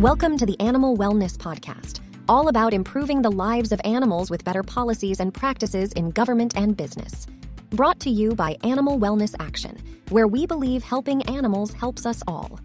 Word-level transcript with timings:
Welcome 0.00 0.36
to 0.36 0.44
the 0.44 0.60
Animal 0.60 0.94
Wellness 0.94 1.38
Podcast, 1.38 2.00
all 2.28 2.48
about 2.48 2.74
improving 2.74 3.22
the 3.22 3.30
lives 3.32 3.72
of 3.72 3.80
animals 3.82 4.30
with 4.30 4.44
better 4.44 4.62
policies 4.62 5.20
and 5.20 5.32
practices 5.32 5.90
in 5.92 6.10
government 6.10 6.54
and 6.54 6.76
business. 6.76 7.26
Brought 7.70 7.98
to 8.00 8.10
you 8.10 8.34
by 8.34 8.58
Animal 8.62 8.98
Wellness 8.98 9.34
Action, 9.40 9.78
where 10.10 10.26
we 10.28 10.44
believe 10.44 10.82
helping 10.82 11.22
animals 11.22 11.72
helps 11.72 12.04
us 12.04 12.22
all. 12.26 12.60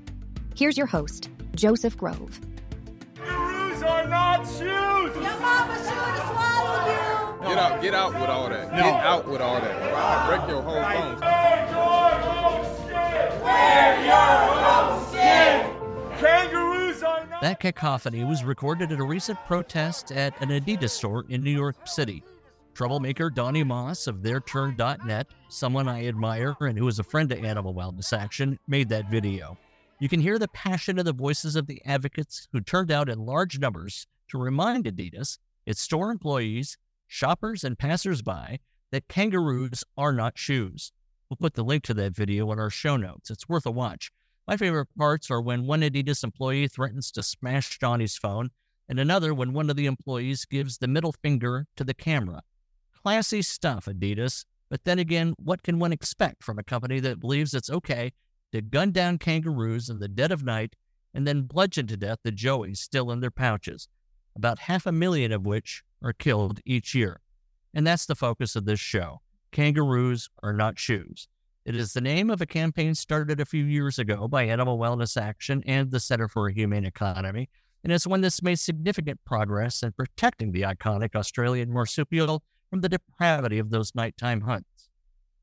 Here's 0.57 0.78
your 0.78 0.88
host, 0.88 1.29
Joseph 1.55 1.96
Grove. 1.96 2.38
Kangaroos 3.15 3.82
are 3.82 4.08
not 4.08 4.46
shoes! 4.46 4.60
Your 4.60 5.40
mama 5.40 5.76
should 5.78 5.94
have 5.94 6.32
swallowed 6.36 7.44
you. 7.44 7.48
Get 7.48 7.58
out, 7.58 7.82
get 7.82 7.94
out 7.94 8.13
with 8.13 8.29
all 8.29 8.50
that. 8.50 8.72
Get 8.72 8.84
out 8.84 9.26
with 9.26 9.40
all 9.40 9.62
that. 9.62 9.94
I'll 9.94 10.38
break 10.38 10.50
your 10.50 10.62
whole 10.62 10.84
phone. 10.84 11.20
Wear 11.22 11.66
your 14.06 14.20
own 14.60 15.08
skin! 15.08 15.78
Kangaroos 16.20 16.52
are 16.52 16.58
not 16.58 16.70
That 17.41 17.59
cacophony 17.59 18.23
was 18.23 18.43
recorded 18.43 18.91
at 18.91 18.99
a 18.99 19.03
recent 19.03 19.39
protest 19.47 20.11
at 20.11 20.39
an 20.43 20.49
Adidas 20.49 20.91
store 20.91 21.25
in 21.27 21.41
New 21.41 21.49
York 21.49 21.88
City. 21.88 22.23
Troublemaker 22.75 23.31
Donny 23.31 23.63
Moss 23.63 24.05
of 24.05 24.17
TheirTurn.net, 24.17 25.25
someone 25.49 25.88
I 25.88 26.05
admire 26.05 26.55
and 26.59 26.77
who 26.77 26.88
is 26.88 26.99
a 26.99 27.03
friend 27.03 27.27
to 27.30 27.39
Animal 27.39 27.73
Wellness 27.73 28.16
Action, 28.16 28.59
made 28.67 28.89
that 28.89 29.09
video. 29.09 29.57
You 29.99 30.07
can 30.07 30.19
hear 30.19 30.38
the 30.38 30.49
passion 30.49 30.99
in 30.99 31.05
the 31.05 31.13
voices 31.13 31.55
of 31.55 31.66
the 31.66 31.81
advocates 31.83 32.47
who 32.52 32.61
turned 32.61 32.91
out 32.91 33.09
in 33.09 33.25
large 33.25 33.58
numbers 33.58 34.05
to 34.27 34.38
remind 34.38 34.85
Adidas, 34.85 35.39
its 35.66 35.81
store 35.81 36.11
employees, 36.11 36.77
shoppers, 37.08 37.63
and 37.63 37.75
passersby 37.75 38.59
that 38.91 39.08
kangaroos 39.08 39.83
are 39.97 40.13
not 40.13 40.38
shoes. 40.38 40.91
We'll 41.27 41.38
put 41.38 41.55
the 41.55 41.63
link 41.63 41.81
to 41.85 41.95
that 41.95 42.16
video 42.16 42.52
in 42.52 42.59
our 42.59 42.69
show 42.69 42.97
notes. 42.97 43.31
It's 43.31 43.49
worth 43.49 43.66
a 43.66 43.71
watch. 43.71 44.11
My 44.48 44.58
favorite 44.58 44.88
parts 44.98 45.30
are 45.30 45.41
when 45.41 45.68
one 45.68 45.81
Adidas 45.81 46.23
employee 46.23 46.68
threatens 46.68 47.12
to 47.12 47.23
smash 47.23 47.77
Johnny's 47.80 48.18
phone, 48.18 48.50
and 48.90 49.00
another 49.00 49.34
when 49.34 49.54
one 49.54 49.70
of 49.70 49.76
the 49.76 49.86
employees 49.86 50.45
gives 50.45 50.78
the 50.78 50.88
middle 50.88 51.14
finger 51.14 51.67
to 51.78 51.83
the 51.83 51.94
camera. 51.94 52.42
Classy 53.03 53.42
stuff, 53.42 53.86
Adidas. 53.86 54.45
But 54.70 54.83
then 54.83 55.00
again, 55.00 55.33
what 55.38 55.64
can 55.64 55.80
one 55.80 55.92
expect 55.92 56.44
from 56.44 56.58
a 56.58 56.64
company 56.64 57.00
that 57.02 57.20
believes 57.20 57.53
it's 57.53 57.70
okay 57.70 58.14
to 58.52 58.61
gun 58.61 58.92
down 58.92 59.17
kangaroos 59.17 59.89
in 59.89 60.00
the 60.00 60.08
dead 60.08 60.31
of 60.31 60.44
night 60.44 60.76
and 61.14 61.28
then 61.28 61.44
bludgeon 61.44 61.88
to 61.88 61.98
death 61.98 62.20
the 62.23 62.31
joeys 62.31 62.78
still 62.78 63.11
in 63.11 63.20
their 63.20 63.31
pouches, 63.31 63.88
about 64.36 64.59
half 64.59 64.86
a 64.86 64.92
million 64.92 65.31
of 65.31 65.45
which 65.45 65.83
are 66.02 66.14
killed 66.14 66.59
each 66.66 66.95
year? 66.95 67.22
And 67.73 67.86
that's 67.86 68.05
the 68.05 68.16
focus 68.16 68.55
of 68.55 68.66
this 68.66 68.80
show. 68.80 69.22
Kangaroos 69.52 70.30
are 70.42 70.53
not 70.53 70.80
shoes. 70.80 71.28
It 71.64 71.76
is 71.76 71.94
the 71.94 72.02
name 72.02 72.31
of 72.31 72.42
a 72.42 72.48
campaign 72.48 72.95
started 72.95 73.40
a 73.40 73.45
few 73.45 73.64
years 73.64 74.00
ago 74.00 74.28
by 74.28 74.44
Animal 74.48 74.80
Wellness 74.80 75.16
Action 75.16 75.62
and 75.67 75.92
the 75.92 76.00
Center 76.00 76.28
for 76.28 76.48
a 76.48 76.54
Humane 76.54 76.86
Economy, 76.86 77.50
and 77.84 77.94
it's 77.94 78.08
one 78.08 78.22
that's 78.22 78.42
made 78.42 78.58
significant 78.58 79.20
progress 79.26 79.84
in 79.84 79.92
protecting 79.92 80.52
the 80.52 80.64
iconic 80.64 81.16
Australian 81.16 81.72
marsupial 81.72 82.42
from 82.72 82.82
the 82.82 82.89
depravity 82.89 83.59
of 83.59 83.70
those 83.70 83.94
nighttime 83.94 84.42
hunts. 84.42 84.89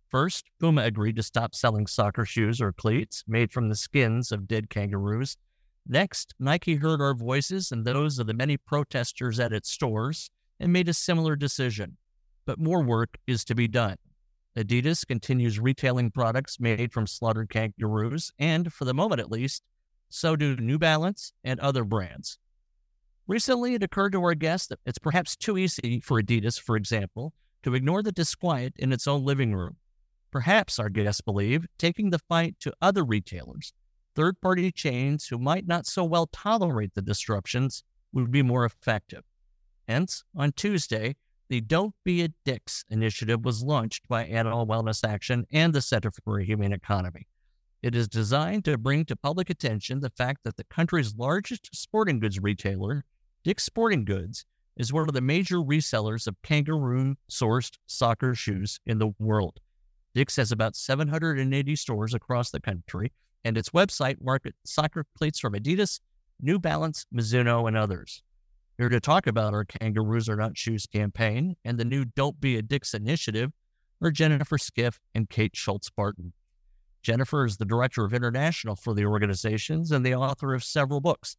First, 0.09 0.47
Puma 0.59 0.83
agreed 0.83 1.15
to 1.17 1.23
stop 1.23 1.55
selling 1.55 1.87
soccer 1.87 2.25
shoes 2.25 2.61
or 2.61 2.73
cleats 2.73 3.23
made 3.29 3.53
from 3.53 3.69
the 3.69 3.77
skins 3.77 4.33
of 4.33 4.49
dead 4.49 4.71
kangaroos. 4.71 5.37
Next, 5.87 6.35
Nike 6.41 6.75
heard 6.75 7.01
our 7.01 7.15
voices 7.15 7.71
and 7.71 7.85
those 7.85 8.19
of 8.19 8.27
the 8.27 8.35
many 8.35 8.57
protesters 8.57 9.39
at 9.39 9.53
its 9.53 9.71
stores 9.71 10.31
and 10.59 10.73
made 10.73 10.89
a 10.89 10.95
similar 10.95 11.37
decision. 11.37 11.97
But 12.45 12.59
more 12.59 12.83
work 12.83 13.19
is 13.29 13.45
to 13.45 13.55
be 13.55 13.69
done. 13.69 13.99
Adidas 14.59 15.07
continues 15.07 15.61
retailing 15.61 16.11
products 16.11 16.59
made 16.59 16.93
from 16.93 17.07
slaughtered 17.07 17.49
kangaroos, 17.49 18.33
and 18.41 18.73
for 18.73 18.85
the 18.85 18.93
moment 18.93 19.21
at 19.21 19.31
least, 19.31 19.63
so 20.09 20.35
do 20.35 20.57
New 20.57 20.79
Balance 20.79 21.33
and 21.45 21.61
other 21.61 21.85
brands. 21.85 22.39
Recently, 23.29 23.75
it 23.75 23.85
occurred 23.85 24.13
to 24.13 24.23
our 24.25 24.35
guest 24.35 24.71
that 24.71 24.81
it's 24.85 24.99
perhaps 24.99 25.37
too 25.37 25.57
easy 25.57 26.01
for 26.01 26.21
Adidas, 26.21 26.61
for 26.61 26.77
example, 26.77 27.35
to 27.63 27.75
ignore 27.75 28.03
the 28.03 28.11
disquiet 28.11 28.73
in 28.77 28.93
its 28.93 29.07
own 29.07 29.25
living 29.25 29.55
room. 29.55 29.77
Perhaps, 30.33 30.81
our 30.81 30.89
guests 30.89 31.21
believe, 31.21 31.67
taking 31.79 32.11
the 32.11 32.19
fight 32.19 32.57
to 32.61 32.75
other 32.83 33.05
retailers, 33.05 33.73
third 34.17 34.41
party 34.41 34.73
chains 34.73 35.29
who 35.29 35.39
might 35.39 35.69
not 35.69 35.87
so 35.87 36.03
well 36.03 36.27
tolerate 36.27 36.95
the 36.95 37.03
disruptions, 37.03 37.85
would 38.13 38.33
be 38.33 38.43
more 38.43 38.65
effective. 38.65 39.23
Hence, 39.87 40.25
on 40.35 40.51
Tuesday, 40.53 41.15
the 41.49 41.61
Don't 41.63 41.95
Be 42.05 42.23
a 42.23 42.29
Dicks 42.45 42.85
initiative 42.91 43.45
was 43.45 43.63
launched 43.63 44.07
by 44.07 44.25
Animal 44.25 44.67
Wellness 44.67 45.07
Action 45.07 45.47
and 45.51 45.73
the 45.73 45.81
Center 45.81 46.11
for 46.11 46.39
a 46.39 46.45
Humane 46.45 46.73
Economy. 46.73 47.27
It 47.83 47.95
is 47.95 48.07
designed 48.07 48.65
to 48.67 48.77
bring 48.77 49.07
to 49.07 49.17
public 49.17 49.49
attention 49.49 50.01
the 50.01 50.11
fact 50.11 50.45
that 50.45 50.57
the 50.57 50.65
country's 50.65 51.15
largest 51.17 51.71
sporting 51.73 52.21
goods 52.21 52.39
retailer, 52.39 53.05
Dick's 53.45 53.65
Sporting 53.65 54.05
Goods, 54.05 54.45
is 54.77 54.93
one 54.93 55.09
of 55.09 55.15
the 55.15 55.21
major 55.21 55.57
resellers 55.57 56.27
of 56.27 56.37
kangaroo 56.43 57.17
sourced 57.31 57.79
soccer 57.87 58.35
shoes 58.35 58.79
in 58.85 58.99
the 58.99 59.13
world. 59.19 59.59
Dick's 60.15 60.37
has 60.37 60.53
about 60.53 60.77
780 60.77 61.77
stores 61.77 62.13
across 62.13 62.51
the 62.51 62.61
country, 62.61 63.13
and 63.45 63.57
its 63.57 63.71
website 63.71 64.17
markets 64.21 64.59
soccer 64.65 65.07
cleats 65.17 65.39
from 65.39 65.55
Adidas, 65.55 66.01
New 66.41 66.59
Balance, 66.59 67.07
Mizuno, 67.15 67.67
and 67.67 67.77
others. 67.77 68.23
Here 68.79 68.89
to 68.89 69.01
talk 69.01 69.27
about 69.27 69.55
our 69.55 69.65
Kangaroos 69.65 70.29
Are 70.29 70.37
Not 70.37 70.57
Shoes 70.57 70.87
campaign 70.87 71.57
and 71.65 71.79
the 71.79 71.85
new 71.85 72.05
Don't 72.05 72.41
Be 72.41 72.57
a 72.57 72.63
Dicks 72.63 72.95
initiative 72.95 73.51
are 74.01 74.13
Jennifer 74.13 74.57
Skiff 74.57 75.01
and 75.17 75.29
Kate 75.29 75.57
Schultz 75.57 75.91
Barton. 75.91 76.33
Jennifer 77.03 77.45
is 77.45 77.57
the 77.57 77.65
director 77.65 78.05
of 78.05 78.15
international 78.15 78.77
for 78.77 78.95
the 78.95 79.05
organizations 79.05 79.91
and 79.91 80.07
the 80.07 80.15
author 80.15 80.55
of 80.55 80.63
several 80.63 81.01
books, 81.01 81.37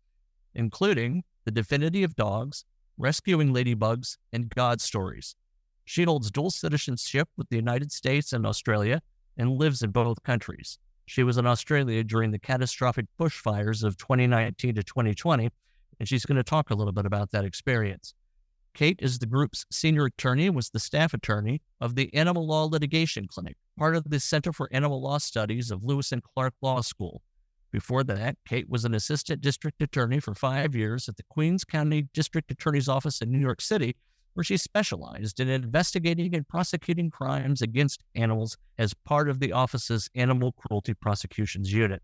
including 0.54 1.24
The 1.46 1.52
Divinity 1.52 2.04
of 2.04 2.18
Dogs, 2.18 2.66
Rescuing 2.98 3.54
Ladybugs, 3.54 4.18
and 4.34 4.50
God 4.50 4.82
Stories. 4.82 5.38
She 5.86 6.04
holds 6.04 6.32
dual 6.32 6.52
citizenship 6.52 7.30
with 7.38 7.48
the 7.48 7.56
United 7.56 7.94
States 7.94 8.34
and 8.34 8.46
Australia 8.46 9.02
and 9.38 9.58
lives 9.58 9.82
in 9.82 9.92
both 9.92 10.24
countries. 10.24 10.78
She 11.06 11.24
was 11.24 11.38
in 11.38 11.48
Australia 11.48 12.04
during 12.04 12.32
the 12.32 12.38
catastrophic 12.38 13.06
bushfires 13.18 13.82
of 13.86 13.96
2019 13.96 14.76
to 14.76 14.84
2020 14.84 15.50
and 16.00 16.08
she's 16.08 16.26
going 16.26 16.38
to 16.38 16.44
talk 16.44 16.70
a 16.70 16.76
little 16.76 16.94
bit 16.94 17.06
about 17.06 17.32
that 17.32 17.46
experience. 17.46 18.14
Kate 18.74 19.00
is 19.02 19.20
the 19.20 19.26
group's 19.26 19.66
senior 19.72 20.06
attorney 20.06 20.48
and 20.48 20.56
was 20.56 20.70
the 20.70 20.80
staff 20.80 21.14
attorney 21.14 21.62
of 21.82 21.96
the 21.96 22.14
Animal 22.14 22.48
Law 22.48 22.66
Litigation 22.66 23.28
Clinic, 23.28 23.58
part 23.78 23.96
of 23.96 24.10
the 24.10 24.20
Center 24.20 24.54
for 24.54 24.70
Animal 24.72 25.02
Law 25.02 25.18
Studies 25.18 25.72
of 25.72 25.84
Lewis 25.84 26.12
and 26.12 26.24
Clark 26.24 26.54
Law 26.62 26.82
School. 26.82 27.22
Before 27.72 28.04
that, 28.06 28.38
Kate 28.48 28.70
was 28.70 28.86
an 28.86 28.96
assistant 28.96 29.42
district 29.42 29.82
attorney 29.82 30.20
for 30.20 30.34
five 30.34 30.76
years 30.76 31.08
at 31.08 31.18
the 31.18 31.24
Queens 31.30 31.64
County 31.64 32.08
District 32.14 32.50
Attorney's 32.50 32.90
Office 32.90 33.22
in 33.22 33.32
New 33.32 33.40
York 33.40 33.62
City, 33.62 33.96
where 34.34 34.44
she 34.44 34.58
specialized 34.58 35.40
in 35.40 35.50
investigating 35.50 36.34
and 36.34 36.48
prosecuting 36.48 37.10
crimes 37.10 37.62
against 37.62 38.04
animals 38.16 38.58
as 38.78 38.94
part 38.94 39.30
of 39.30 39.40
the 39.40 39.52
office's 39.52 40.10
Animal 40.16 40.54
Cruelty 40.54 40.94
Prosecutions 40.94 41.72
Unit. 41.72 42.02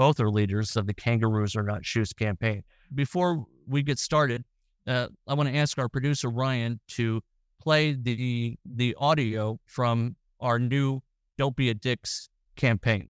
Both 0.00 0.18
are 0.18 0.30
leaders 0.30 0.78
of 0.78 0.86
the 0.86 0.94
Kangaroos 0.94 1.54
Are 1.56 1.62
Not 1.62 1.84
Shoes 1.84 2.14
campaign. 2.14 2.62
Before 2.94 3.44
we 3.68 3.82
get 3.82 3.98
started, 3.98 4.46
uh, 4.86 5.08
I 5.28 5.34
want 5.34 5.50
to 5.50 5.54
ask 5.54 5.76
our 5.76 5.90
producer 5.90 6.30
Ryan 6.30 6.80
to 6.96 7.20
play 7.60 7.92
the 7.92 8.56
the 8.64 8.96
audio 8.98 9.60
from 9.66 10.16
our 10.40 10.58
new 10.58 11.02
"Don't 11.36 11.54
Be 11.54 11.68
a 11.68 11.74
Dicks" 11.74 12.30
campaign. 12.56 13.10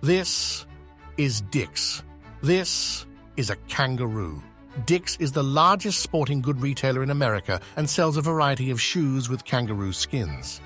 This 0.00 0.64
is 1.16 1.40
Dick's. 1.40 2.04
This 2.40 3.04
is 3.36 3.50
a 3.50 3.56
kangaroo. 3.66 4.40
Dick's 4.84 5.16
is 5.16 5.32
the 5.32 5.42
largest 5.42 6.04
sporting 6.04 6.40
good 6.40 6.62
retailer 6.62 7.02
in 7.02 7.10
America 7.10 7.60
and 7.74 7.90
sells 7.90 8.16
a 8.16 8.22
variety 8.22 8.70
of 8.70 8.80
shoes 8.80 9.28
with 9.28 9.44
kangaroo 9.44 9.92
skins. 9.92 10.60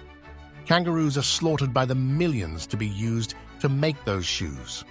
Kangaroos 0.67 1.17
are 1.17 1.23
slaughtered 1.23 1.73
by 1.73 1.87
the 1.87 1.95
millions 1.95 2.67
to 2.67 2.77
be 2.77 2.89
used 2.89 3.37
to 3.61 3.71
make 3.71 4.05
those 4.05 4.27
shoes. 4.27 4.85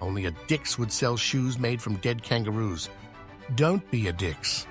Only 0.00 0.26
a 0.26 0.30
Dick's 0.46 0.78
would 0.78 0.92
sell 0.92 1.16
shoes 1.16 1.58
made 1.58 1.80
from 1.80 1.96
dead 1.96 2.22
kangaroos. 2.22 2.88
Don't 3.54 3.88
be 3.90 4.08
a 4.08 4.12
Dick's. 4.12 4.66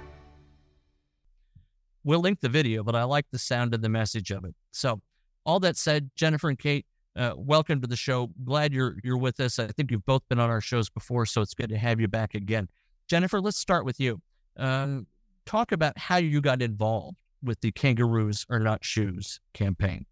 We'll 2.03 2.19
link 2.19 2.39
the 2.41 2.49
video, 2.49 2.83
but 2.83 2.95
I 2.95 3.03
like 3.03 3.25
the 3.31 3.39
sound 3.39 3.73
and 3.73 3.83
the 3.83 3.89
message 3.89 4.31
of 4.31 4.45
it. 4.45 4.53
So, 4.71 5.01
all 5.45 5.59
that 5.61 5.77
said, 5.77 6.11
Jennifer 6.15 6.49
and 6.49 6.59
Kate, 6.59 6.85
uh, 7.15 7.33
welcome 7.35 7.81
to 7.81 7.87
the 7.87 7.95
show. 7.95 8.29
Glad 8.43 8.73
you're 8.73 8.97
you're 9.03 9.17
with 9.17 9.39
us. 9.39 9.57
I 9.57 9.67
think 9.67 9.89
you've 9.89 10.05
both 10.05 10.21
been 10.29 10.39
on 10.39 10.49
our 10.49 10.61
shows 10.61 10.89
before, 10.89 11.25
so 11.25 11.41
it's 11.41 11.53
good 11.53 11.69
to 11.69 11.77
have 11.77 11.99
you 11.99 12.07
back 12.07 12.35
again. 12.35 12.67
Jennifer, 13.07 13.41
let's 13.41 13.57
start 13.57 13.85
with 13.85 13.99
you. 13.99 14.21
Um, 14.57 15.07
talk 15.45 15.71
about 15.71 15.97
how 15.97 16.17
you 16.17 16.41
got 16.41 16.61
involved 16.61 17.17
with 17.43 17.61
the 17.61 17.71
Kangaroos 17.71 18.45
Are 18.49 18.59
Not 18.59 18.83
Shoes 18.83 19.39
campaign. 19.53 20.05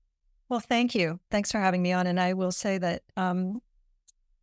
Well, 0.50 0.60
thank 0.60 0.94
you. 0.96 1.20
Thanks 1.32 1.52
for 1.52 1.60
having 1.60 1.82
me 1.82 1.92
on. 1.92 2.08
And 2.08 2.20
I 2.20 2.34
will 2.34 2.52
say 2.52 2.78
that 2.78 3.02
um, 3.18 3.62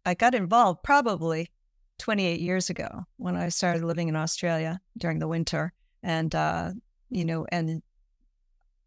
I 0.05 0.15
got 0.15 0.35
involved 0.35 0.83
probably 0.83 1.51
28 1.99 2.41
years 2.41 2.71
ago 2.71 3.05
when 3.17 3.37
I 3.37 3.49
started 3.51 3.85
living 3.85 4.09
in 4.09 4.17
Australia 4.17 4.81
during 4.97 5.19
the 5.19 5.29
winter. 5.29 5.73
And, 6.03 6.35
uh, 6.35 6.73
you 7.11 7.25
know, 7.25 7.47
and 7.53 7.83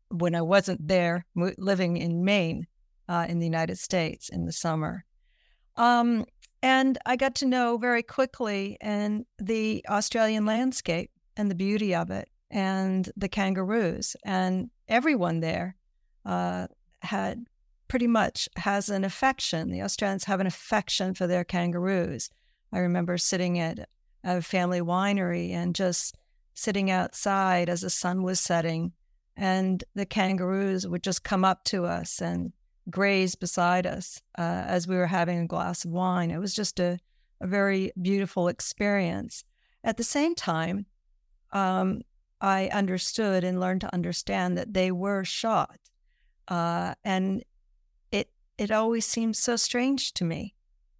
when 0.09 0.35
I 0.35 0.41
wasn't 0.41 0.87
there 0.87 1.25
living 1.35 1.97
in 1.97 2.25
Maine 2.25 2.67
uh, 3.07 3.25
in 3.29 3.39
the 3.39 3.45
United 3.45 3.77
States 3.77 4.29
in 4.29 4.45
the 4.45 4.51
summer. 4.51 5.05
Um, 5.75 6.25
and 6.61 6.97
I 7.05 7.15
got 7.15 7.35
to 7.35 7.45
know 7.45 7.77
very 7.77 8.03
quickly 8.03 8.77
and 8.79 9.25
the 9.37 9.83
Australian 9.89 10.45
landscape 10.45 11.11
and 11.35 11.51
the 11.51 11.55
beauty 11.55 11.93
of 11.93 12.09
it 12.09 12.29
and 12.49 13.11
the 13.17 13.27
kangaroos 13.27 14.15
and 14.23 14.69
everyone 14.87 15.39
there 15.39 15.75
uh, 16.25 16.67
had 17.01 17.45
pretty 17.87 18.07
much 18.07 18.49
has 18.57 18.89
an 18.89 19.03
affection. 19.03 19.71
The 19.71 19.81
Australians 19.81 20.23
have 20.25 20.39
an 20.39 20.47
affection 20.47 21.13
for 21.13 21.27
their 21.27 21.43
kangaroos. 21.43 22.29
I 22.71 22.79
remember 22.79 23.17
sitting 23.17 23.59
at 23.59 23.87
a 24.23 24.41
family 24.41 24.81
winery 24.81 25.51
and 25.51 25.75
just 25.75 26.17
sitting 26.53 26.89
outside 26.89 27.69
as 27.69 27.81
the 27.81 27.89
sun 27.89 28.23
was 28.23 28.39
setting, 28.39 28.93
and 29.35 29.83
the 29.95 30.05
kangaroos 30.05 30.87
would 30.87 31.03
just 31.03 31.23
come 31.23 31.43
up 31.43 31.63
to 31.65 31.85
us 31.85 32.21
and 32.21 32.53
graze 32.89 33.35
beside 33.35 33.87
us 33.87 34.21
uh, 34.37 34.63
as 34.67 34.87
we 34.87 34.95
were 34.95 35.07
having 35.07 35.39
a 35.39 35.47
glass 35.47 35.85
of 35.85 35.91
wine. 35.91 36.31
It 36.31 36.39
was 36.39 36.53
just 36.53 36.79
a, 36.79 36.99
a 37.41 37.47
very 37.47 37.91
beautiful 38.01 38.47
experience. 38.47 39.43
At 39.83 39.97
the 39.97 40.03
same 40.03 40.35
time, 40.35 40.85
um, 41.51 42.01
I 42.41 42.67
understood 42.67 43.43
and 43.43 43.59
learned 43.59 43.81
to 43.81 43.93
understand 43.93 44.57
that 44.57 44.73
they 44.73 44.91
were 44.91 45.23
shot. 45.23 45.79
Uh, 46.47 46.93
and 47.03 47.43
it 48.57 48.71
always 48.71 49.05
seemed 49.05 49.35
so 49.35 49.55
strange 49.55 50.13
to 50.13 50.23
me 50.23 50.53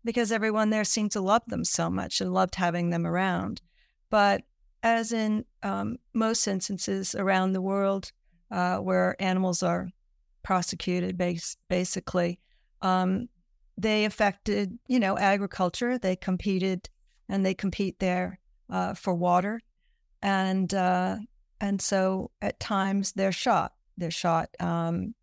because 0.03 0.31
everyone 0.31 0.69
there 0.69 0.83
seemed 0.83 1.11
to 1.11 1.21
love 1.21 1.44
them 1.47 1.63
so 1.63 1.89
much 1.89 2.19
and 2.19 2.33
loved 2.33 2.55
having 2.55 2.89
them 2.89 3.05
around. 3.05 3.61
But 4.09 4.44
as 4.81 5.13
in 5.13 5.45
um, 5.63 5.97
most 6.13 6.47
instances 6.47 7.15
around 7.15 7.53
the 7.53 7.61
world 7.61 8.11
uh, 8.51 8.77
where 8.77 9.15
animals 9.21 9.63
are 9.63 9.89
prosecuted, 10.44 11.17
basically, 11.69 12.39
um, 12.81 13.29
they 13.77 14.05
affected, 14.05 14.77
you 14.88 15.00
know, 15.00 15.17
agriculture. 15.17 15.97
They 15.97 16.15
competed, 16.15 16.89
and 17.29 17.45
they 17.45 17.53
compete 17.53 17.97
there 18.00 18.39
uh, 18.69 18.94
for 18.94 19.15
water, 19.15 19.61
and 20.21 20.71
uh, 20.73 21.17
and 21.59 21.81
so 21.81 22.29
at 22.41 22.59
times 22.59 23.13
they're 23.13 23.31
shot. 23.31 23.73
They're 23.97 24.11
shot 24.11 24.50
um, 24.59 25.15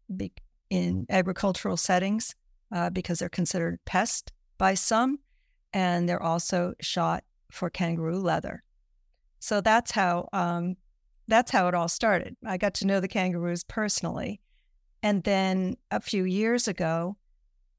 in 0.70 1.06
agricultural 1.10 1.76
settings 1.76 2.34
uh, 2.72 2.90
because 2.90 3.18
they're 3.18 3.28
considered 3.28 3.78
pests 3.84 4.32
by 4.58 4.74
some, 4.74 5.18
and 5.72 6.08
they're 6.08 6.22
also 6.22 6.74
shot 6.80 7.24
for 7.50 7.68
kangaroo 7.68 8.18
leather. 8.18 8.62
So 9.40 9.60
that's 9.60 9.90
how 9.90 10.28
um, 10.32 10.76
that's 11.26 11.50
how 11.50 11.68
it 11.68 11.74
all 11.74 11.88
started. 11.88 12.36
I 12.46 12.56
got 12.56 12.74
to 12.74 12.86
know 12.86 13.00
the 13.00 13.08
kangaroos 13.08 13.64
personally, 13.64 14.40
and 15.02 15.22
then 15.24 15.76
a 15.90 16.00
few 16.00 16.24
years 16.24 16.68
ago, 16.68 17.16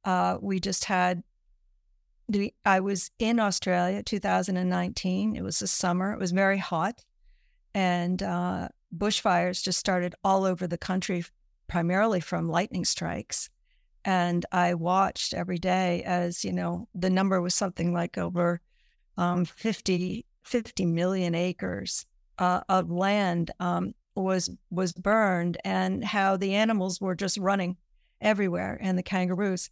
uh, 0.06 0.38
we 0.42 0.60
just 0.60 0.86
had. 0.86 1.24
I 2.66 2.80
was 2.80 3.12
in 3.20 3.42
Australia, 3.42 4.04
2019. 4.04 5.36
It 5.36 5.42
was 5.42 5.60
the 5.60 5.68
summer. 5.68 6.14
It 6.14 6.20
was 6.20 6.32
very 6.32 6.58
hot, 6.58 7.04
and 7.74 8.24
uh, 8.24 8.70
bushfires 8.96 9.62
just 9.62 9.80
started 9.80 10.16
all 10.24 10.46
over 10.46 10.66
the 10.66 10.78
country, 10.78 11.26
primarily 11.72 12.20
from 12.20 12.50
lightning 12.50 12.84
strikes. 12.84 13.50
And 14.04 14.46
I 14.52 14.74
watched 14.74 15.34
every 15.34 15.58
day 15.58 16.04
as, 16.04 16.44
you 16.44 16.52
know, 16.52 16.90
the 16.94 17.10
number 17.10 17.42
was 17.42 17.56
something 17.56 17.94
like 17.94 18.18
over 18.18 18.60
um, 19.18 19.46
50, 19.46 20.26
50 20.44 20.86
million 20.86 21.34
acres 21.34 22.06
uh, 22.40 22.60
of 22.68 22.92
land 22.92 23.52
um, 23.62 23.94
was 24.16 24.50
was 24.70 24.92
burned 24.92 25.58
and 25.64 26.04
how 26.04 26.36
the 26.36 26.54
animals 26.56 27.00
were 27.00 27.16
just 27.16 27.38
running 27.38 27.78
everywhere 28.20 28.78
and 28.82 28.98
the 28.98 29.04
kangaroos 29.04 29.70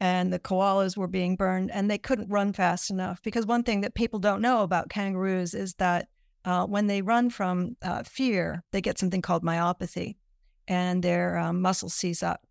and 0.00 0.30
the 0.30 0.38
koalas 0.38 0.96
were 0.98 1.08
being 1.08 1.36
burned 1.36 1.70
and 1.70 1.90
they 1.90 1.96
couldn't 1.96 2.28
run 2.28 2.52
fast 2.52 2.90
enough 2.90 3.22
because 3.22 3.46
one 3.46 3.62
thing 3.62 3.80
that 3.80 3.94
people 3.94 4.18
don't 4.18 4.42
know 4.42 4.62
about 4.62 4.90
kangaroos 4.90 5.54
is 5.54 5.74
that 5.74 6.08
uh, 6.44 6.66
when 6.66 6.86
they 6.86 7.00
run 7.00 7.30
from 7.30 7.74
uh, 7.80 8.02
fear 8.02 8.62
they 8.72 8.82
get 8.82 8.98
something 8.98 9.22
called 9.22 9.42
myopathy 9.42 10.16
and 10.68 11.02
their 11.02 11.38
um, 11.38 11.60
muscles 11.60 11.94
seize 11.94 12.22
up 12.22 12.46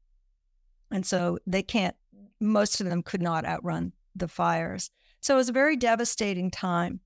and 0.91 1.05
so 1.05 1.39
they 1.47 1.63
can't, 1.63 1.95
most 2.39 2.81
of 2.81 2.87
them 2.87 3.01
could 3.01 3.21
not 3.21 3.45
outrun 3.45 3.93
the 4.15 4.27
fires. 4.27 4.91
So 5.21 5.35
it 5.35 5.37
was 5.37 5.49
a 5.49 5.53
very 5.53 5.77
devastating 5.77 6.51
time. 6.51 6.99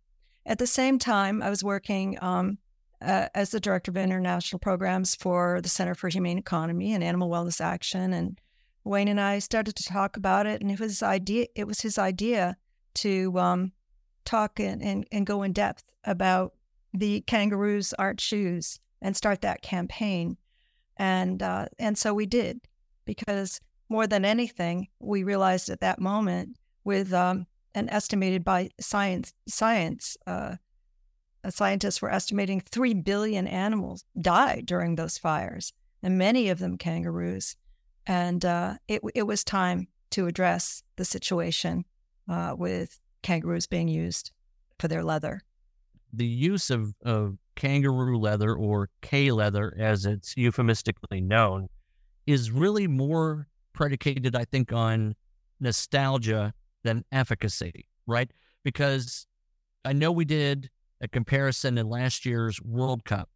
At 0.45 0.59
the 0.59 0.67
same 0.67 0.99
time, 0.99 1.41
I 1.41 1.49
was 1.49 1.63
working 1.63 2.17
um, 2.21 2.57
uh, 3.01 3.27
as 3.35 3.51
the 3.51 3.59
director 3.59 3.91
of 3.91 3.97
international 3.97 4.59
programs 4.59 5.15
for 5.15 5.61
the 5.61 5.69
Center 5.69 5.95
for 5.95 6.09
Humane 6.09 6.37
Economy 6.37 6.93
and 6.93 7.03
Animal 7.03 7.29
Wellness 7.29 7.61
Action. 7.61 8.13
And 8.13 8.39
Wayne 8.83 9.07
and 9.07 9.21
I 9.21 9.39
started 9.39 9.75
to 9.75 9.83
talk 9.83 10.17
about 10.17 10.45
it, 10.47 10.61
and 10.61 10.71
it 10.71 10.79
was 10.79 10.91
his 10.91 11.03
idea. 11.03 11.47
It 11.55 11.67
was 11.67 11.81
his 11.81 11.97
idea 11.97 12.57
to 12.95 13.37
um, 13.37 13.71
talk 14.23 14.59
and, 14.59 14.81
and, 14.81 15.05
and 15.11 15.25
go 15.25 15.43
in 15.43 15.51
depth 15.51 15.83
about 16.05 16.53
the 16.93 17.21
kangaroos 17.21 17.93
aren't 17.93 18.21
shoes 18.21 18.79
and 19.01 19.17
start 19.17 19.41
that 19.41 19.61
campaign. 19.61 20.37
And 20.97 21.41
uh, 21.43 21.67
and 21.79 21.97
so 21.97 22.13
we 22.13 22.25
did 22.25 22.61
because 23.05 23.59
more 23.89 24.07
than 24.07 24.25
anything, 24.25 24.87
we 24.99 25.23
realized 25.23 25.69
at 25.69 25.81
that 25.81 25.99
moment 25.99 26.57
with 26.83 27.13
um, 27.13 27.45
an 27.73 27.89
estimated 27.89 28.43
by 28.43 28.69
science 28.79 29.33
science 29.47 30.17
uh, 30.25 30.55
scientists 31.49 32.01
were 32.01 32.11
estimating 32.11 32.61
three 32.61 32.93
billion 32.93 33.47
animals 33.47 34.05
died 34.19 34.65
during 34.65 34.95
those 34.95 35.17
fires, 35.17 35.73
and 36.01 36.17
many 36.17 36.49
of 36.49 36.59
them 36.59 36.77
kangaroos. 36.77 37.55
And 38.07 38.43
uh, 38.45 38.75
it 38.87 39.01
it 39.13 39.23
was 39.23 39.43
time 39.43 39.87
to 40.11 40.27
address 40.27 40.83
the 40.95 41.05
situation 41.05 41.85
uh, 42.29 42.55
with 42.57 42.99
kangaroos 43.21 43.67
being 43.67 43.87
used 43.87 44.31
for 44.79 44.87
their 44.87 45.03
leather. 45.03 45.41
The 46.13 46.25
use 46.25 46.69
of, 46.69 46.93
of 47.03 47.37
kangaroo 47.55 48.17
leather 48.19 48.53
or 48.53 48.89
K 49.01 49.31
leather, 49.31 49.73
as 49.77 50.05
it's 50.05 50.35
euphemistically 50.37 51.21
known, 51.21 51.67
is 52.25 52.51
really 52.51 52.87
more 52.87 53.47
predicated, 53.73 54.35
I 54.35 54.45
think, 54.45 54.73
on 54.73 55.15
nostalgia 55.59 56.53
than 56.83 57.03
efficacy, 57.11 57.87
right? 58.07 58.29
Because 58.63 59.27
I 59.83 59.93
know 59.93 60.11
we 60.11 60.25
did 60.25 60.69
a 61.01 61.07
comparison 61.07 61.77
in 61.77 61.89
last 61.89 62.25
year's 62.25 62.61
World 62.61 63.03
Cup 63.05 63.29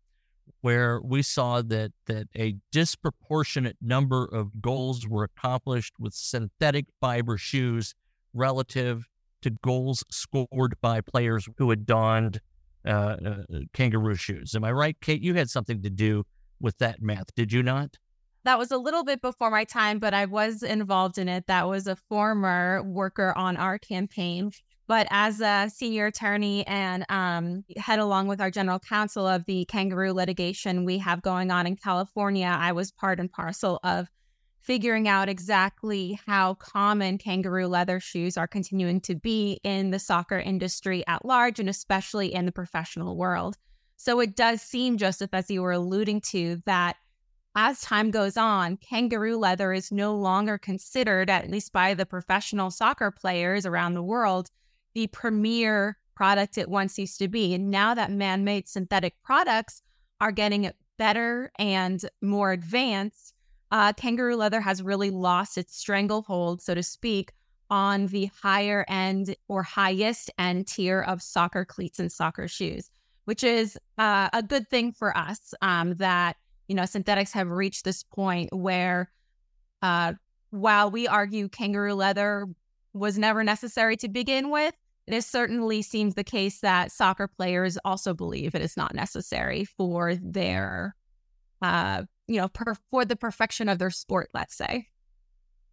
where 0.62 1.00
we 1.02 1.22
saw 1.22 1.62
that 1.62 1.92
that 2.06 2.28
a 2.36 2.56
disproportionate 2.72 3.78
number 3.82 4.26
of 4.26 4.62
goals 4.62 5.08
were 5.08 5.24
accomplished 5.24 5.94
with 6.00 6.14
synthetic 6.14 6.86
fiber 7.00 7.38
shoes 7.38 7.94
relative 8.34 9.08
to 9.42 9.50
goals 9.50 10.04
scored 10.12 10.76
by 10.82 11.02
players 11.02 11.48
who 11.58 11.70
had 11.70 11.86
donned 11.86 12.42
uh, 12.86 13.18
uh, 13.26 13.36
kangaroo 13.74 14.16
shoes. 14.16 14.56
Am 14.56 14.64
I 14.64 14.72
right, 14.72 14.98
Kate? 15.02 15.22
You 15.22 15.34
had 15.36 15.50
something 15.50 15.82
to 15.82 15.90
do 15.90 16.26
with 16.60 16.78
that 16.80 17.02
math, 17.02 17.34
did 17.36 17.52
you 17.52 17.64
not? 17.64 17.98
that 18.46 18.58
was 18.58 18.72
a 18.72 18.78
little 18.78 19.04
bit 19.04 19.22
before 19.22 19.52
my 19.52 19.64
time, 19.64 20.00
but 20.00 20.14
I 20.14 20.26
was 20.26 20.64
involved 20.64 21.18
in 21.18 21.28
it. 21.28 21.48
That 21.48 21.68
was 21.68 21.88
a 21.88 21.96
former 21.96 22.82
worker 22.84 23.34
on 23.38 23.58
our 23.58 23.78
campaign. 23.78 24.52
But 24.88 25.08
as 25.12 25.40
a 25.40 25.70
senior 25.72 26.08
attorney 26.08 26.66
and 26.66 27.06
um, 27.10 27.64
head 27.78 28.00
along 28.00 28.28
with 28.28 28.42
our 28.42 28.50
general 28.50 28.80
counsel 28.80 29.28
of 29.28 29.46
the 29.46 29.66
kangaroo 29.66 30.14
litigation 30.14 30.84
we 30.84 30.98
have 30.98 31.22
going 31.22 31.52
on 31.52 31.68
in 31.68 31.76
California, 31.76 32.48
I 32.48 32.72
was 32.72 32.92
part 32.92 33.20
and 33.20 33.32
parcel 33.32 33.80
of 33.84 34.08
figuring 34.62 35.08
out 35.08 35.30
exactly 35.30 36.20
how 36.26 36.54
common 36.56 37.18
kangaroo 37.18 37.68
leather 37.68 38.00
shoes 38.00 38.38
are 38.38 38.48
continuing 38.48 39.02
to 39.02 39.16
be 39.16 39.60
in 39.64 39.92
the 39.92 40.00
soccer 40.00 40.38
industry 40.38 41.04
at 41.08 41.26
large 41.26 41.60
and 41.60 41.70
especially 41.70 42.34
in 42.34 42.46
the 42.46 42.52
professional 42.52 43.18
world. 43.18 43.58
So 43.98 44.20
it 44.20 44.36
does 44.36 44.62
seem, 44.62 44.98
Joseph, 44.98 45.34
as 45.34 45.50
you 45.50 45.62
were 45.62 45.72
alluding 45.72 46.22
to, 46.32 46.62
that 46.66 46.96
as 47.56 47.82
time 47.82 48.12
goes 48.12 48.38
on, 48.38 48.78
kangaroo 48.78 49.38
leather 49.38 49.74
is 49.74 49.92
no 49.92 50.16
longer 50.16 50.58
considered, 50.58 51.30
at 51.30 51.50
least 51.50 51.74
by 51.74 51.94
the 51.94 52.06
professional 52.06 52.72
soccer 52.72 53.12
players 53.12 53.66
around 53.66 53.94
the 53.96 54.04
world, 54.04 54.50
the 54.94 55.08
premier 55.08 55.98
product 56.16 56.58
it 56.58 56.70
once 56.70 56.98
used 57.00 57.20
to 57.20 57.28
be. 57.28 57.54
And 57.54 57.72
now 57.72 57.94
that 57.94 58.12
man 58.12 58.44
made 58.44 58.68
synthetic 58.68 59.16
products 59.24 59.82
are 60.22 60.32
getting 60.32 60.72
better 60.98 61.52
and 61.58 62.02
more 62.22 62.52
advanced, 62.52 63.34
uh, 63.72 63.94
kangaroo 63.94 64.36
leather 64.36 64.62
has 64.62 64.82
really 64.82 65.12
lost 65.12 65.58
its 65.58 65.78
stranglehold, 65.78 66.62
so 66.62 66.74
to 66.74 66.84
speak, 66.84 67.32
on 67.70 68.08
the 68.08 68.30
higher 68.42 68.84
end 68.88 69.36
or 69.48 69.62
highest 69.64 70.32
end 70.40 70.68
tier 70.68 71.02
of 71.02 71.22
soccer 71.22 71.66
cleats 71.66 72.00
and 72.00 72.12
soccer 72.12 72.48
shoes, 72.48 72.90
which 73.26 73.44
is 73.44 73.78
uh, 73.98 74.30
a 74.34 74.42
good 74.42 74.68
thing 74.70 74.92
for 74.92 75.16
us 75.16 75.54
um, 75.62 75.94
that 75.96 76.36
you 76.70 76.76
know, 76.76 76.86
synthetics 76.86 77.34
have 77.34 77.50
reached 77.50 77.84
this 77.84 78.04
point 78.04 78.54
where 78.54 79.12
uh, 79.82 80.14
while 80.52 80.90
we 80.90 81.08
argue 81.08 81.50
kangaroo 81.50 81.96
leather 81.96 82.48
was 82.94 83.18
never 83.18 83.44
necessary 83.44 83.98
to 83.98 84.08
begin 84.08 84.52
with, 84.52 84.76
it 85.08 85.24
certainly 85.24 85.82
seems 85.82 86.14
the 86.14 86.24
case 86.24 86.60
that 86.60 86.92
soccer 86.92 87.28
players 87.28 87.78
also 87.84 88.14
believe 88.14 88.54
it 88.54 88.62
is 88.62 88.78
not 88.78 88.94
necessary 88.94 89.66
for 89.66 90.14
their, 90.16 90.96
uh, 91.64 92.04
you 92.30 92.40
know, 92.40 92.48
per- 92.48 92.76
for 92.92 93.04
the 93.04 93.16
perfection 93.16 93.68
of 93.68 93.80
their 93.80 93.90
sport. 93.90 94.30
Let's 94.34 94.56
say. 94.56 94.88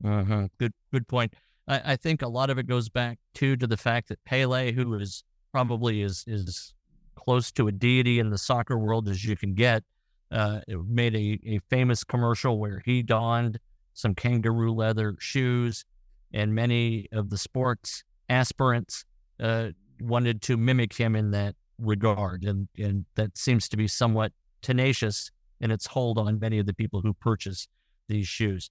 Uh-huh. 0.04 0.48
Good, 0.58 0.72
good 0.92 1.06
point. 1.06 1.34
I, 1.68 1.92
I 1.92 1.96
think 1.96 2.22
a 2.22 2.28
lot 2.28 2.50
of 2.50 2.58
it 2.58 2.66
goes 2.66 2.88
back 2.88 3.18
too 3.34 3.56
to 3.56 3.66
the 3.66 3.76
fact 3.76 4.08
that 4.08 4.24
Pele, 4.24 4.72
who 4.72 4.94
is 4.94 5.22
probably 5.52 6.02
is 6.02 6.24
is 6.26 6.74
close 7.14 7.52
to 7.52 7.68
a 7.68 7.72
deity 7.72 8.18
in 8.18 8.30
the 8.30 8.38
soccer 8.38 8.78
world 8.78 9.08
as 9.08 9.24
you 9.24 9.36
can 9.36 9.54
get, 9.54 9.82
uh, 10.30 10.60
made 10.88 11.14
a, 11.14 11.38
a 11.46 11.60
famous 11.70 12.04
commercial 12.04 12.58
where 12.58 12.82
he 12.84 13.02
donned 13.02 13.58
some 13.94 14.14
kangaroo 14.14 14.72
leather 14.72 15.16
shoes, 15.18 15.84
and 16.32 16.54
many 16.54 17.08
of 17.12 17.30
the 17.30 17.38
sports 17.38 18.04
aspirants 18.28 19.04
uh, 19.40 19.68
wanted 20.00 20.42
to 20.42 20.56
mimic 20.56 20.92
him 20.92 21.16
in 21.16 21.30
that 21.30 21.54
regard, 21.78 22.44
and 22.44 22.68
and 22.78 23.04
that 23.14 23.36
seems 23.36 23.68
to 23.68 23.76
be 23.76 23.88
somewhat 23.88 24.32
tenacious 24.62 25.30
in 25.60 25.70
its 25.70 25.86
hold 25.86 26.18
on 26.18 26.38
many 26.38 26.58
of 26.58 26.66
the 26.66 26.74
people 26.74 27.00
who 27.00 27.14
purchase 27.14 27.68
these 28.08 28.28
shoes. 28.28 28.70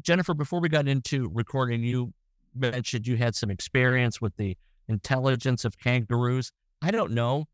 Jennifer, 0.00 0.34
before 0.34 0.60
we 0.60 0.68
got 0.68 0.88
into 0.88 1.30
recording, 1.32 1.82
you 1.82 2.12
mentioned 2.54 3.06
you 3.06 3.16
had 3.16 3.34
some 3.34 3.50
experience 3.50 4.20
with 4.20 4.36
the 4.36 4.56
intelligence 4.88 5.64
of 5.64 5.78
kangaroos. 5.78 6.50
I 6.82 6.90
don't 6.90 7.12
know. 7.12 7.46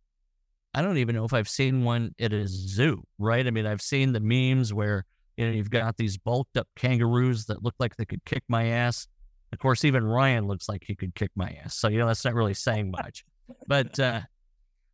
I 0.74 0.82
don't 0.82 0.98
even 0.98 1.16
know 1.16 1.24
if 1.24 1.32
I've 1.32 1.48
seen 1.48 1.84
one 1.84 2.14
at 2.20 2.32
a 2.32 2.46
zoo, 2.46 3.02
right? 3.18 3.46
I 3.46 3.50
mean, 3.50 3.66
I've 3.66 3.82
seen 3.82 4.12
the 4.12 4.20
memes 4.20 4.72
where 4.72 5.04
you 5.36 5.46
know 5.46 5.52
you've 5.52 5.70
got 5.70 5.96
these 5.96 6.16
bulked 6.16 6.56
up 6.56 6.68
kangaroos 6.76 7.46
that 7.46 7.62
look 7.62 7.74
like 7.78 7.96
they 7.96 8.04
could 8.04 8.24
kick 8.24 8.44
my 8.48 8.66
ass. 8.66 9.08
Of 9.52 9.58
course, 9.58 9.84
even 9.84 10.04
Ryan 10.04 10.46
looks 10.46 10.68
like 10.68 10.84
he 10.86 10.94
could 10.94 11.14
kick 11.14 11.30
my 11.34 11.56
ass. 11.64 11.76
So 11.76 11.88
you 11.88 11.98
know 11.98 12.06
that's 12.06 12.24
not 12.24 12.34
really 12.34 12.54
saying 12.54 12.90
much. 12.90 13.24
But 13.66 13.98
uh, 13.98 14.20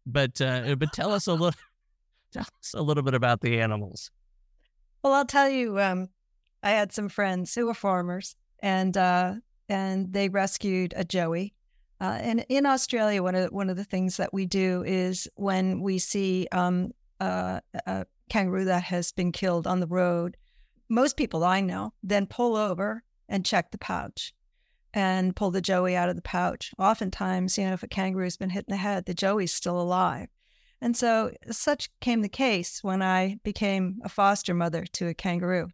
but 0.07 0.41
uh, 0.41 0.77
but 0.77 0.93
tell 0.93 1.13
us 1.13 1.27
a 1.27 1.33
little 1.33 1.53
tell 2.33 2.43
us 2.43 2.75
a 2.75 2.83
little 2.83 3.03
bit 3.03 3.15
about 3.15 3.41
the 3.41 3.61
animals. 3.61 4.11
Well, 5.03 5.13
I'll 5.13 5.27
tell 5.27 5.49
you. 5.49 5.81
Um, 5.81 6.09
I 6.63 6.71
had 6.71 6.93
some 6.93 7.09
friends 7.09 7.55
who 7.55 7.67
were 7.67 7.75
farmers, 7.75 8.35
and 8.61 8.97
uh, 8.97 9.35
and 9.69 10.13
they 10.13 10.29
rescued 10.29 10.95
a 10.97 11.05
joey. 11.05 11.55
Uh, 12.01 12.19
and 12.21 12.45
in 12.49 12.67
Australia, 12.67 13.23
one 13.23 13.35
of 13.35 13.53
one 13.53 13.71
of 13.71 13.77
the 13.77 13.85
things 13.85 14.17
that 14.17 14.35
we 14.35 14.47
do 14.47 14.83
is 14.87 15.29
when 15.37 15.81
we 15.81 15.99
see 15.99 16.49
um, 16.53 16.93
a 17.21 17.63
kangaroo 18.29 18.65
that 18.65 18.83
has 18.83 19.13
been 19.13 19.33
killed 19.33 19.67
on 19.67 19.81
the 19.81 19.87
road, 19.87 20.37
most 20.89 21.17
people 21.17 21.45
I 21.45 21.61
know 21.61 21.93
then 22.03 22.27
pull 22.27 22.57
over 22.57 23.03
and 23.29 23.45
check 23.45 23.71
the 23.71 23.79
pouch 23.79 24.35
and 24.95 25.37
pull 25.37 25.51
the 25.51 25.61
joey 25.61 25.97
out 25.97 26.09
of 26.09 26.17
the 26.17 26.23
pouch. 26.23 26.73
Oftentimes, 26.79 27.59
you 27.59 27.67
know, 27.67 27.75
if 27.75 27.83
a 27.83 27.89
kangaroo's 27.89 28.37
been 28.37 28.51
hit 28.51 28.65
in 28.69 28.73
the 28.73 28.79
head, 28.79 29.05
the 29.05 29.15
joey's 29.15 29.53
still 29.53 29.81
alive. 29.81 30.29
And 30.87 30.97
so, 30.97 31.33
such 31.51 31.91
came 31.99 32.23
the 32.23 32.29
case 32.29 32.79
when 32.85 33.03
I 33.03 33.41
became 33.43 33.99
a 34.05 34.09
foster 34.09 34.55
mother 34.55 34.85
to 34.93 35.09
a 35.09 35.15
kangaroo. 35.15 35.71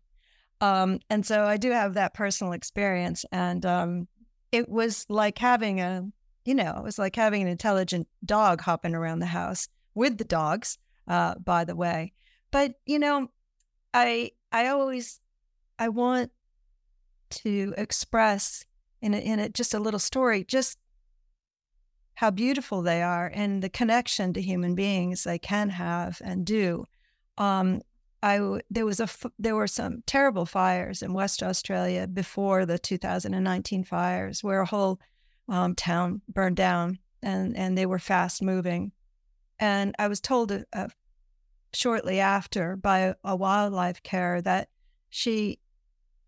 Um, 0.62 1.00
and 1.10 1.26
so 1.26 1.44
I 1.44 1.58
do 1.58 1.70
have 1.70 1.92
that 1.92 2.14
personal 2.14 2.54
experience. 2.54 3.26
And 3.30 3.66
um, 3.66 4.08
it 4.52 4.70
was 4.70 5.04
like 5.10 5.36
having 5.36 5.82
a, 5.82 6.08
you 6.46 6.54
know, 6.54 6.76
it 6.78 6.82
was 6.82 6.98
like 6.98 7.14
having 7.14 7.42
an 7.42 7.48
intelligent 7.48 8.08
dog 8.24 8.62
hopping 8.62 8.94
around 8.94 9.18
the 9.18 9.26
house 9.26 9.68
with 9.94 10.16
the 10.16 10.24
dogs, 10.24 10.78
uh, 11.06 11.34
by 11.34 11.66
the 11.66 11.76
way. 11.76 12.14
But, 12.50 12.76
you 12.86 12.98
know, 12.98 13.28
I, 13.92 14.30
I 14.50 14.68
always, 14.68 15.20
I 15.78 15.90
want 15.90 16.30
to 17.42 17.74
express 17.76 18.64
in 19.02 19.12
a, 19.12 19.18
in 19.18 19.40
a, 19.40 19.50
just 19.50 19.74
a 19.74 19.78
little 19.78 20.00
story, 20.00 20.42
just 20.42 20.78
how 22.14 22.30
beautiful 22.30 22.82
they 22.82 23.02
are 23.02 23.30
and 23.34 23.62
the 23.62 23.68
connection 23.68 24.32
to 24.32 24.42
human 24.42 24.74
beings 24.74 25.24
they 25.24 25.38
can 25.38 25.70
have 25.70 26.20
and 26.24 26.44
do. 26.44 26.84
Um, 27.38 27.80
I 28.22 28.60
there 28.70 28.86
was 28.86 29.00
a 29.00 29.08
there 29.38 29.56
were 29.56 29.66
some 29.66 30.02
terrible 30.06 30.46
fires 30.46 31.02
in 31.02 31.12
West 31.12 31.42
Australia 31.42 32.06
before 32.06 32.64
the 32.64 32.78
2019 32.78 33.84
fires, 33.84 34.44
where 34.44 34.60
a 34.60 34.66
whole 34.66 35.00
um, 35.48 35.74
town 35.74 36.22
burned 36.28 36.56
down, 36.56 36.98
and 37.22 37.56
and 37.56 37.76
they 37.76 37.86
were 37.86 37.98
fast 37.98 38.42
moving. 38.42 38.92
And 39.58 39.94
I 39.98 40.06
was 40.08 40.20
told 40.20 40.52
uh, 40.72 40.88
shortly 41.72 42.20
after 42.20 42.76
by 42.76 43.14
a 43.24 43.34
wildlife 43.34 44.02
care 44.02 44.40
that 44.42 44.68
she 45.10 45.58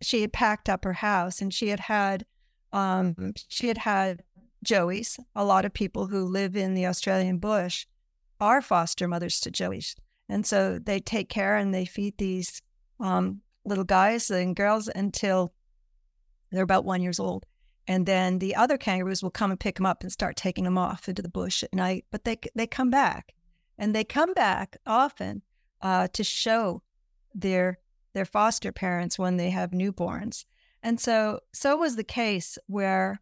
she 0.02 0.20
had 0.20 0.32
packed 0.32 0.68
up 0.68 0.84
her 0.84 0.92
house 0.92 1.40
and 1.40 1.52
she 1.52 1.68
had 1.68 1.80
had 1.80 2.26
um, 2.72 3.34
she 3.48 3.68
had 3.68 3.78
had 3.78 4.22
joeys. 4.64 5.18
A 5.34 5.44
lot 5.44 5.64
of 5.64 5.72
people 5.72 6.06
who 6.06 6.24
live 6.24 6.56
in 6.56 6.74
the 6.74 6.86
Australian 6.86 7.38
bush 7.38 7.86
are 8.40 8.62
foster 8.62 9.06
mothers 9.06 9.40
to 9.40 9.50
joeys. 9.50 9.94
And 10.28 10.46
so 10.46 10.78
they 10.78 11.00
take 11.00 11.28
care 11.28 11.56
and 11.56 11.74
they 11.74 11.84
feed 11.84 12.18
these 12.18 12.62
um, 12.98 13.42
little 13.64 13.84
guys 13.84 14.30
and 14.30 14.56
girls 14.56 14.88
until 14.88 15.52
they're 16.50 16.62
about 16.62 16.84
one 16.84 17.02
years 17.02 17.20
old. 17.20 17.46
And 17.86 18.06
then 18.06 18.38
the 18.38 18.56
other 18.56 18.78
kangaroos 18.78 19.22
will 19.22 19.30
come 19.30 19.50
and 19.50 19.60
pick 19.60 19.76
them 19.76 19.86
up 19.86 20.02
and 20.02 20.10
start 20.10 20.36
taking 20.36 20.64
them 20.64 20.78
off 20.78 21.08
into 21.08 21.22
the 21.22 21.28
bush 21.28 21.62
at 21.62 21.74
night. 21.74 22.06
But 22.10 22.24
they 22.24 22.38
they 22.54 22.66
come 22.66 22.90
back, 22.90 23.34
and 23.76 23.94
they 23.94 24.04
come 24.04 24.32
back 24.32 24.78
often 24.86 25.42
uh, 25.82 26.08
to 26.14 26.24
show 26.24 26.82
their 27.34 27.78
their 28.14 28.24
foster 28.24 28.72
parents 28.72 29.18
when 29.18 29.36
they 29.36 29.50
have 29.50 29.72
newborns. 29.72 30.46
And 30.82 30.98
so 30.98 31.40
so 31.52 31.76
was 31.76 31.96
the 31.96 32.04
case 32.04 32.56
where 32.68 33.20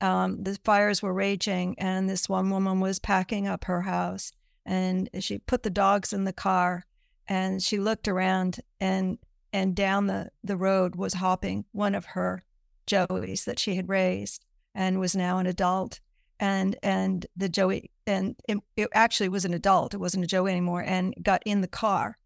um, 0.00 0.42
the 0.42 0.58
fires 0.64 1.02
were 1.02 1.12
raging, 1.12 1.76
and 1.78 2.08
this 2.08 2.28
one 2.28 2.50
woman 2.50 2.80
was 2.80 2.98
packing 2.98 3.46
up 3.46 3.64
her 3.64 3.82
house, 3.82 4.32
and 4.66 5.08
she 5.20 5.38
put 5.38 5.62
the 5.62 5.70
dogs 5.70 6.12
in 6.12 6.24
the 6.24 6.32
car 6.32 6.84
and 7.26 7.62
she 7.62 7.78
looked 7.78 8.08
around 8.08 8.60
and 8.80 9.18
and 9.52 9.76
down 9.76 10.08
the, 10.08 10.30
the 10.42 10.56
road 10.56 10.96
was 10.96 11.14
hopping 11.14 11.64
one 11.70 11.94
of 11.94 12.04
her 12.06 12.42
joeys 12.86 13.44
that 13.44 13.58
she 13.58 13.76
had 13.76 13.88
raised 13.88 14.44
and 14.74 14.98
was 14.98 15.14
now 15.14 15.38
an 15.38 15.46
adult 15.46 16.00
and 16.40 16.76
and 16.82 17.26
the 17.36 17.48
joey 17.48 17.90
and 18.06 18.36
it, 18.48 18.58
it 18.76 18.88
actually 18.92 19.28
was 19.28 19.44
an 19.44 19.54
adult 19.54 19.94
it 19.94 20.00
wasn't 20.00 20.22
a 20.24 20.26
joey 20.26 20.50
anymore 20.50 20.82
and 20.84 21.14
got 21.22 21.42
in 21.46 21.60
the 21.60 21.68
car 21.68 22.18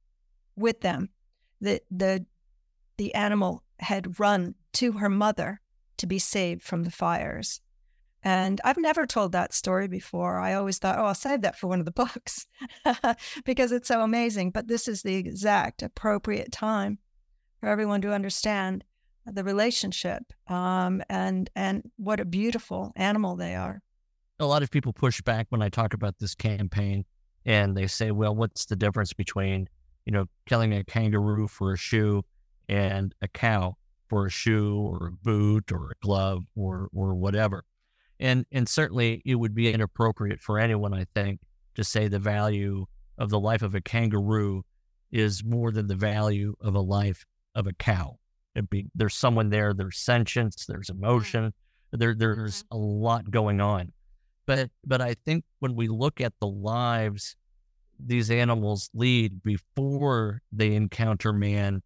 with 0.57 0.81
them. 0.81 1.11
The 1.61 1.81
the 1.91 2.25
the 2.97 3.15
animal 3.15 3.63
had 3.81 4.19
run 4.19 4.55
to 4.75 4.93
her 4.93 5.09
mother 5.09 5.61
to 5.99 6.07
be 6.07 6.19
saved 6.19 6.63
from 6.63 6.85
the 6.85 6.91
fires 6.91 7.61
and 8.23 8.61
I've 8.65 8.79
never 8.79 9.07
told 9.07 9.33
that 9.33 9.55
story 9.55 9.87
before. 9.87 10.39
I 10.39 10.55
always 10.55 10.79
thought, 10.79 10.99
oh, 10.99 11.05
I'll 11.05 11.15
save 11.15 11.43
that 11.43 11.59
for 11.59 11.69
one 11.69 11.79
of 11.79 11.87
the 11.87 11.93
books 12.05 12.47
because 13.45 13.73
it's 13.73 13.89
so 13.89 14.03
amazing. 14.03 14.51
But 14.51 14.69
this 14.69 14.89
is 14.89 15.03
the 15.03 15.15
exact 15.15 15.83
appropriate 15.83 16.53
time 16.53 16.99
for 17.61 17.69
everyone 17.69 18.01
to 18.03 18.13
understand 18.13 18.85
the 19.25 19.45
relationship 19.45 20.23
um, 20.49 21.03
and 21.11 21.51
and 21.55 21.91
what 21.97 22.19
a 22.19 22.25
beautiful 22.25 22.93
animal 22.97 23.37
they 23.37 23.55
are. 23.55 23.83
A 24.41 24.47
lot 24.47 24.63
of 24.63 24.71
people 24.71 24.93
push 24.93 25.21
back 25.21 25.47
when 25.51 25.63
I 25.63 25.69
talk 25.69 25.93
about 25.93 26.19
this 26.19 26.35
campaign, 26.35 27.05
and 27.45 27.77
they 27.77 27.87
say, 27.87 28.11
"Well, 28.11 28.35
what's 28.35 28.65
the 28.67 28.77
difference 28.77 29.13
between 29.13 29.69
you 30.07 30.13
know 30.13 30.27
killing 30.47 30.73
a 30.73 30.83
kangaroo 30.85 31.47
for 31.47 31.73
a 31.73 31.77
shoe 31.77 32.25
and 32.69 33.15
a 33.21 33.29
cow 33.29 33.77
for 34.09 34.27
a 34.27 34.31
shoe 34.31 34.77
or 34.77 35.09
a 35.09 35.13
boot 35.13 35.71
or 35.73 35.91
a 35.91 36.05
glove 36.05 36.45
or 36.57 36.89
or 36.93 37.15
whatever?" 37.15 37.65
and 38.21 38.47
and 38.53 38.69
certainly 38.69 39.23
it 39.25 39.37
would 39.37 39.55
be 39.55 39.73
inappropriate 39.73 40.41
for 40.41 40.59
anyone, 40.59 40.95
I 40.95 41.07
think, 41.15 41.41
to 41.75 41.85
say 41.85 42.09
the 42.09 42.19
value 42.19 42.87
of 43.17 43.31
the 43.31 43.41
life 43.41 43.63
of 43.63 43.75
a 43.75 43.81
kangaroo 43.81 44.65
is 45.11 45.45
more 45.45 45.71
than 45.71 45.87
the 45.87 45.97
value 45.97 46.55
of 46.61 46.75
a 46.75 46.81
life 46.81 47.25
of 47.55 47.67
a 47.67 47.73
cow. 47.73 48.19
Be, 48.71 48.87
there's 48.95 49.15
someone 49.15 49.51
there, 49.51 49.73
there's 49.73 49.99
sentience, 49.99 50.67
there's 50.67 50.91
emotion, 50.91 51.53
there 51.93 52.15
there's 52.15 52.65
mm-hmm. 52.65 52.77
a 52.77 52.79
lot 52.79 53.31
going 53.31 53.61
on. 53.61 53.93
But 54.47 54.71
but 54.85 55.01
I 55.01 55.15
think 55.25 55.45
when 55.61 55.77
we 55.77 55.89
look 55.89 56.21
at 56.21 56.33
the 56.41 56.49
lives 56.49 57.37
these 58.01 58.31
animals 58.31 58.91
lead 58.95 59.43
before 59.43 60.41
they 60.53 60.75
encounter 60.75 61.33
man, 61.33 61.83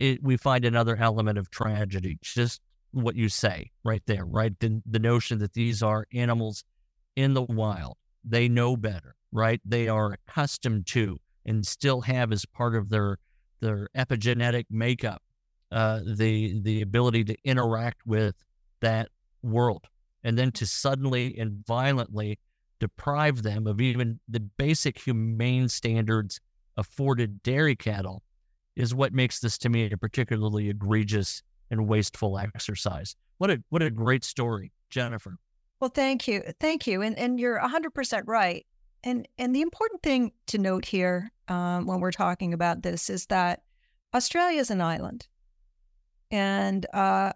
it, 0.00 0.22
we 0.22 0.36
find 0.36 0.64
another 0.64 0.96
element 0.96 1.38
of 1.38 1.50
tragedy. 1.50 2.18
Just 2.22 2.60
what 2.90 3.14
you 3.14 3.28
say 3.28 3.70
right 3.84 4.02
there, 4.06 4.24
right? 4.24 4.58
The, 4.58 4.82
the 4.84 4.98
notion 4.98 5.38
that 5.38 5.52
these 5.52 5.82
are 5.82 6.06
animals 6.12 6.64
in 7.14 7.34
the 7.34 7.42
wild. 7.42 7.96
They 8.24 8.48
know 8.48 8.76
better, 8.76 9.14
right? 9.30 9.60
They 9.64 9.88
are 9.88 10.12
accustomed 10.12 10.86
to 10.88 11.18
and 11.46 11.66
still 11.66 12.00
have 12.02 12.32
as 12.32 12.44
part 12.46 12.74
of 12.74 12.88
their 12.88 13.18
their 13.60 13.88
epigenetic 13.94 14.64
makeup 14.70 15.22
uh, 15.70 16.00
the 16.04 16.60
the 16.62 16.82
ability 16.82 17.24
to 17.24 17.36
interact 17.44 18.06
with 18.06 18.34
that 18.80 19.08
world, 19.42 19.86
and 20.24 20.36
then 20.36 20.50
to 20.52 20.66
suddenly 20.66 21.38
and 21.38 21.64
violently 21.66 22.38
deprive 22.78 23.42
them 23.42 23.66
of 23.66 23.80
even 23.80 24.18
the 24.28 24.40
basic 24.40 24.98
humane 24.98 25.68
standards 25.68 26.40
afforded 26.76 27.42
dairy 27.42 27.76
cattle 27.76 28.22
is 28.76 28.94
what 28.94 29.12
makes 29.12 29.40
this 29.40 29.58
to 29.58 29.68
me 29.68 29.90
a 29.90 29.96
particularly 29.96 30.68
egregious 30.70 31.42
and 31.70 31.88
wasteful 31.88 32.38
exercise. 32.38 33.16
What 33.38 33.50
a 33.50 33.62
what 33.70 33.82
a 33.82 33.90
great 33.90 34.24
story, 34.24 34.72
Jennifer. 34.90 35.36
Well, 35.80 35.90
thank 35.90 36.28
you, 36.28 36.42
thank 36.60 36.86
you, 36.86 37.02
and 37.02 37.18
and 37.18 37.40
you're 37.40 37.60
100 37.60 37.94
percent 37.94 38.26
right. 38.26 38.66
And 39.02 39.26
and 39.38 39.54
the 39.54 39.62
important 39.62 40.02
thing 40.02 40.32
to 40.48 40.58
note 40.58 40.84
here 40.84 41.30
um, 41.48 41.86
when 41.86 42.00
we're 42.00 42.12
talking 42.12 42.52
about 42.52 42.82
this 42.82 43.08
is 43.08 43.26
that 43.26 43.62
Australia 44.14 44.60
is 44.60 44.70
an 44.70 44.80
island, 44.80 45.26
and 46.30 46.86
uh, 46.92 47.32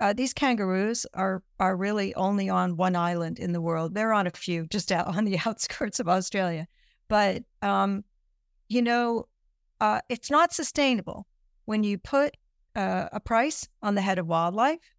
uh, 0.00 0.12
these 0.12 0.34
kangaroos 0.34 1.06
are 1.14 1.42
are 1.58 1.76
really 1.76 2.14
only 2.14 2.50
on 2.50 2.76
one 2.76 2.94
island 2.94 3.38
in 3.38 3.52
the 3.52 3.60
world. 3.60 3.94
They're 3.94 4.12
on 4.12 4.26
a 4.26 4.30
few 4.30 4.66
just 4.66 4.92
out 4.92 5.06
on 5.08 5.24
the 5.24 5.38
outskirts 5.46 5.98
of 6.00 6.08
Australia, 6.08 6.68
but 7.08 7.42
um, 7.62 8.04
you 8.68 8.82
know, 8.82 9.28
uh, 9.80 10.00
it's 10.08 10.30
not 10.30 10.52
sustainable 10.52 11.26
when 11.64 11.84
you 11.84 11.98
put 11.98 12.36
uh, 12.74 13.08
a 13.12 13.20
price 13.20 13.68
on 13.82 13.94
the 13.94 14.00
head 14.00 14.18
of 14.18 14.26
wildlife, 14.26 14.94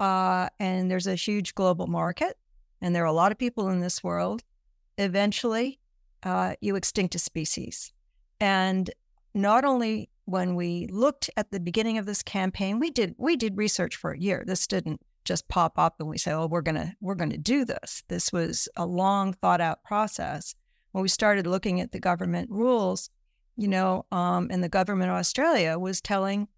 uh, 0.00 0.48
and 0.58 0.90
there's 0.90 1.06
a 1.06 1.14
huge 1.14 1.54
global 1.54 1.86
market, 1.86 2.36
and 2.80 2.94
there 2.94 3.02
are 3.02 3.06
a 3.06 3.12
lot 3.12 3.32
of 3.32 3.38
people 3.38 3.68
in 3.68 3.80
this 3.80 4.02
world. 4.02 4.42
Eventually, 4.98 5.78
uh, 6.22 6.54
you 6.60 6.76
extinct 6.76 7.14
a 7.14 7.18
species, 7.18 7.92
and 8.40 8.90
not 9.34 9.64
only 9.64 10.08
when 10.26 10.54
we 10.54 10.86
looked 10.90 11.28
at 11.36 11.50
the 11.50 11.60
beginning 11.60 11.98
of 11.98 12.06
this 12.06 12.22
campaign, 12.22 12.78
we 12.78 12.90
did 12.90 13.14
we 13.18 13.36
did 13.36 13.56
research 13.56 13.96
for 13.96 14.12
a 14.12 14.18
year. 14.18 14.44
This 14.46 14.66
didn't 14.66 15.00
just 15.24 15.48
pop 15.48 15.78
up 15.78 15.96
and 15.98 16.08
we 16.08 16.18
say, 16.18 16.32
"Oh, 16.32 16.46
we're 16.46 16.62
gonna 16.62 16.94
we're 17.00 17.14
gonna 17.14 17.38
do 17.38 17.64
this." 17.64 18.02
This 18.08 18.32
was 18.32 18.68
a 18.76 18.86
long 18.86 19.32
thought 19.32 19.60
out 19.60 19.82
process. 19.82 20.54
When 20.92 21.02
we 21.02 21.08
started 21.08 21.46
looking 21.46 21.80
at 21.80 21.92
the 21.92 22.00
government 22.00 22.50
rules, 22.50 23.10
you 23.56 23.68
know, 23.68 24.04
um, 24.10 24.48
and 24.50 24.62
the 24.62 24.68
government 24.68 25.10
of 25.10 25.16
Australia 25.16 25.78
was 25.78 26.00
telling 26.00 26.48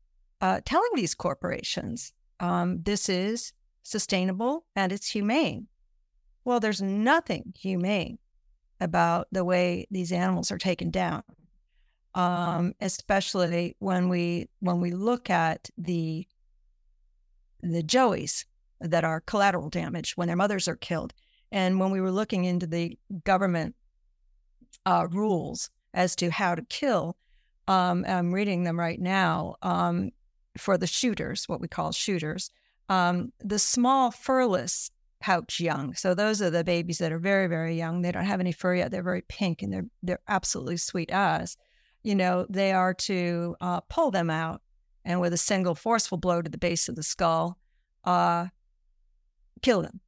uh, 0.40 0.60
telling 0.64 0.90
these 0.94 1.14
corporations 1.14 2.12
um, 2.40 2.82
this 2.82 3.08
is 3.08 3.52
sustainable 3.82 4.64
and 4.74 4.92
it's 4.92 5.10
humane. 5.10 5.66
Well, 6.44 6.60
there's 6.60 6.82
nothing 6.82 7.54
humane 7.58 8.18
about 8.80 9.28
the 9.32 9.44
way 9.44 9.86
these 9.90 10.12
animals 10.12 10.50
are 10.50 10.58
taken 10.58 10.90
down 10.90 11.22
um, 12.16 12.72
especially 12.80 13.76
when 13.78 14.08
we 14.08 14.48
when 14.60 14.80
we 14.80 14.90
look 14.90 15.28
at 15.30 15.70
the 15.76 16.26
the 17.62 17.82
joeys 17.82 18.46
that 18.80 19.04
are 19.04 19.20
collateral 19.20 19.68
damage 19.68 20.16
when 20.16 20.26
their 20.26 20.36
mothers 20.36 20.66
are 20.66 20.76
killed, 20.76 21.12
and 21.52 21.78
when 21.78 21.90
we 21.90 22.00
were 22.00 22.10
looking 22.10 22.44
into 22.46 22.66
the 22.66 22.98
government 23.24 23.76
uh, 24.86 25.06
rules 25.10 25.70
as 25.96 26.14
to 26.16 26.30
how 26.30 26.54
to 26.54 26.62
kill, 26.62 27.16
um, 27.66 28.04
I'm 28.06 28.32
reading 28.32 28.62
them 28.62 28.78
right 28.78 29.00
now 29.00 29.56
um, 29.62 30.10
for 30.56 30.78
the 30.78 30.86
shooters, 30.86 31.48
what 31.48 31.60
we 31.60 31.66
call 31.66 31.90
shooters. 31.90 32.50
Um, 32.88 33.32
the 33.40 33.58
small 33.58 34.12
furless 34.12 34.92
pouch 35.18 35.58
young. 35.58 35.94
So 35.94 36.14
those 36.14 36.40
are 36.40 36.50
the 36.50 36.62
babies 36.62 36.98
that 36.98 37.10
are 37.10 37.18
very, 37.18 37.48
very 37.48 37.76
young. 37.76 38.02
They 38.02 38.12
don't 38.12 38.24
have 38.24 38.38
any 38.38 38.52
fur 38.52 38.76
yet. 38.76 38.92
They're 38.92 39.02
very 39.02 39.22
pink 39.22 39.62
and 39.62 39.72
they're 39.72 39.86
they're 40.02 40.20
absolutely 40.28 40.76
sweet 40.76 41.12
eyes. 41.12 41.56
you 42.06 42.14
know, 42.14 42.46
they 42.48 42.70
are 42.72 42.94
to 42.94 43.56
uh, 43.60 43.80
pull 43.80 44.12
them 44.12 44.30
out 44.30 44.62
and 45.04 45.20
with 45.20 45.32
a 45.32 45.36
single 45.38 45.74
forceful 45.74 46.18
blow 46.18 46.40
to 46.40 46.48
the 46.48 46.56
base 46.58 46.88
of 46.88 46.94
the 46.94 47.02
skull, 47.02 47.58
uh, 48.04 48.46
kill 49.60 49.82
them. 49.82 50.00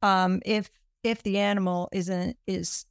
Um, 0.00 0.40
if 0.46 0.70
if 1.02 1.22
the 1.22 1.38
animal 1.38 1.90
is 1.92 2.08
in, 2.08 2.34
is 2.46 2.86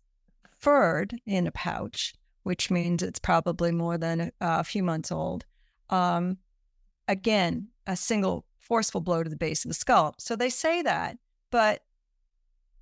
furred 0.60 1.20
in 1.26 1.48
a 1.48 1.52
pouch, 1.52 2.14
which 2.46 2.70
means 2.70 3.02
it's 3.02 3.20
probably 3.20 3.72
more 3.72 3.98
than 3.98 4.22
a, 4.22 4.32
a 4.40 4.64
few 4.64 4.84
months 4.84 5.12
old, 5.12 5.46
um, 5.90 6.38
again, 7.08 7.68
a 7.88 7.96
single 7.96 8.46
forceful 8.60 9.02
blow 9.02 9.24
to 9.24 9.30
the 9.30 9.36
base 9.36 9.66
of 9.66 9.70
the 9.70 9.76
skull. 9.76 10.14
So 10.20 10.36
they 10.36 10.50
say 10.50 10.84
that, 10.84 11.18
but 11.50 11.82